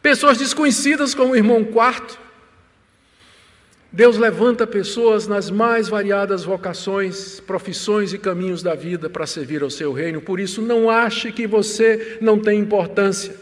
[0.00, 2.18] Pessoas desconhecidas como o irmão quarto.
[3.92, 9.68] Deus levanta pessoas nas mais variadas vocações, profissões e caminhos da vida para servir ao
[9.68, 10.22] seu reino.
[10.22, 13.36] Por isso, não ache que você não tem importância.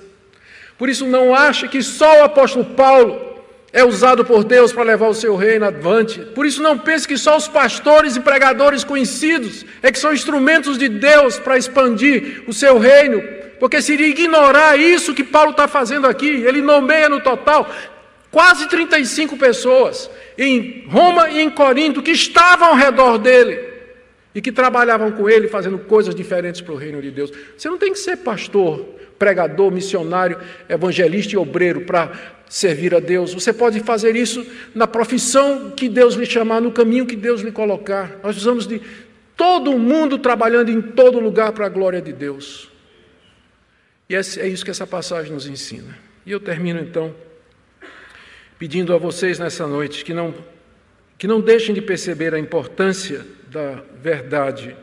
[0.77, 3.30] Por isso, não ache que só o apóstolo Paulo
[3.73, 6.21] é usado por Deus para levar o seu reino avante.
[6.35, 10.77] Por isso, não pense que só os pastores e pregadores conhecidos é que são instrumentos
[10.77, 13.23] de Deus para expandir o seu reino,
[13.61, 16.29] porque seria ignorar isso que Paulo está fazendo aqui.
[16.29, 17.71] Ele nomeia no total
[18.31, 23.71] quase 35 pessoas em Roma e em Corinto que estavam ao redor dele
[24.35, 27.33] e que trabalhavam com ele fazendo coisas diferentes para o reino de Deus.
[27.57, 28.87] Você não tem que ser pastor,
[29.19, 32.11] pregador, missionário, evangelista e obreiro para
[32.51, 33.33] servir a Deus.
[33.33, 34.45] Você pode fazer isso
[34.75, 38.19] na profissão que Deus lhe chamar, no caminho que Deus lhe colocar.
[38.23, 38.83] Nós precisamos de
[39.37, 42.69] todo mundo trabalhando em todo lugar para a glória de Deus.
[44.09, 45.97] E é isso que essa passagem nos ensina.
[46.27, 47.15] E eu termino então
[48.59, 50.35] pedindo a vocês nessa noite que não
[51.17, 54.75] que não deixem de perceber a importância da verdade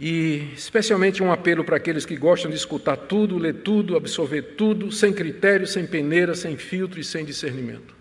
[0.00, 4.90] e especialmente um apelo para aqueles que gostam de escutar tudo, ler tudo, absorver tudo,
[4.90, 7.94] sem critério, sem peneira, sem filtro e sem discernimento.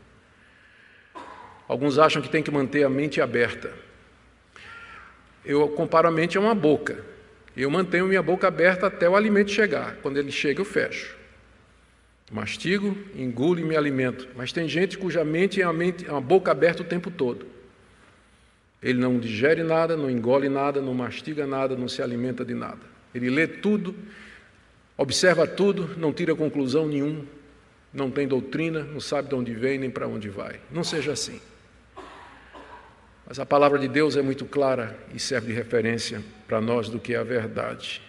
[1.68, 3.74] Alguns acham que tem que manter a mente aberta.
[5.44, 7.04] Eu comparo a mente a uma boca.
[7.56, 9.98] Eu mantenho minha boca aberta até o alimento chegar.
[10.02, 11.18] Quando ele chega, eu fecho.
[12.32, 14.26] Mastigo, engulo e me alimento.
[14.38, 17.59] Mas tem gente cuja mente é a, mente, é uma boca aberta o tempo todo.
[18.82, 22.80] Ele não digere nada, não engole nada, não mastiga nada, não se alimenta de nada.
[23.14, 23.94] Ele lê tudo,
[24.98, 27.26] observa tudo, não tira conclusão nenhuma,
[27.94, 30.60] não tem doutrina, não sabe de onde vem nem para onde vai.
[30.72, 31.42] Não seja assim.
[33.26, 37.00] Mas a palavra de Deus é muito clara e serve de referência para nós do
[37.00, 38.02] que é a verdade.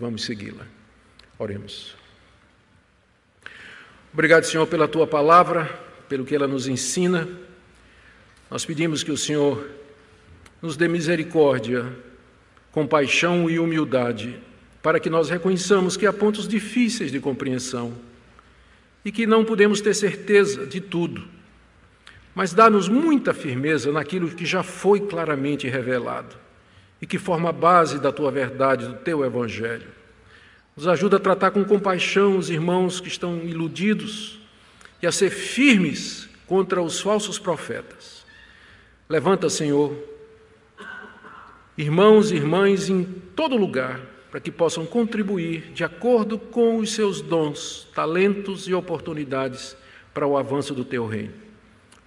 [0.00, 0.66] Vamos segui-la.
[1.38, 1.96] Oremos.
[4.12, 5.66] Obrigado, Senhor, pela tua palavra,
[6.08, 7.28] pelo que ela nos ensina.
[8.50, 9.68] Nós pedimos que o Senhor
[10.64, 11.92] nos dê misericórdia,
[12.72, 14.38] compaixão e humildade,
[14.82, 17.92] para que nós reconheçamos que há pontos difíceis de compreensão
[19.04, 21.34] e que não podemos ter certeza de tudo
[22.34, 26.34] mas dá-nos muita firmeza naquilo que já foi claramente revelado
[27.00, 29.86] e que forma a base da tua verdade, do teu evangelho.
[30.76, 34.40] Nos ajuda a tratar com compaixão os irmãos que estão iludidos
[35.00, 38.24] e a ser firmes contra os falsos profetas.
[39.08, 39.96] Levanta, Senhor,
[41.76, 43.04] irmãos e irmãs em
[43.34, 44.00] todo lugar,
[44.30, 49.76] para que possam contribuir de acordo com os seus dons, talentos e oportunidades
[50.12, 51.34] para o avanço do teu reino.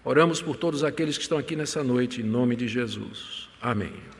[0.03, 3.49] Oramos por todos aqueles que estão aqui nessa noite, em nome de Jesus.
[3.61, 4.16] Amém.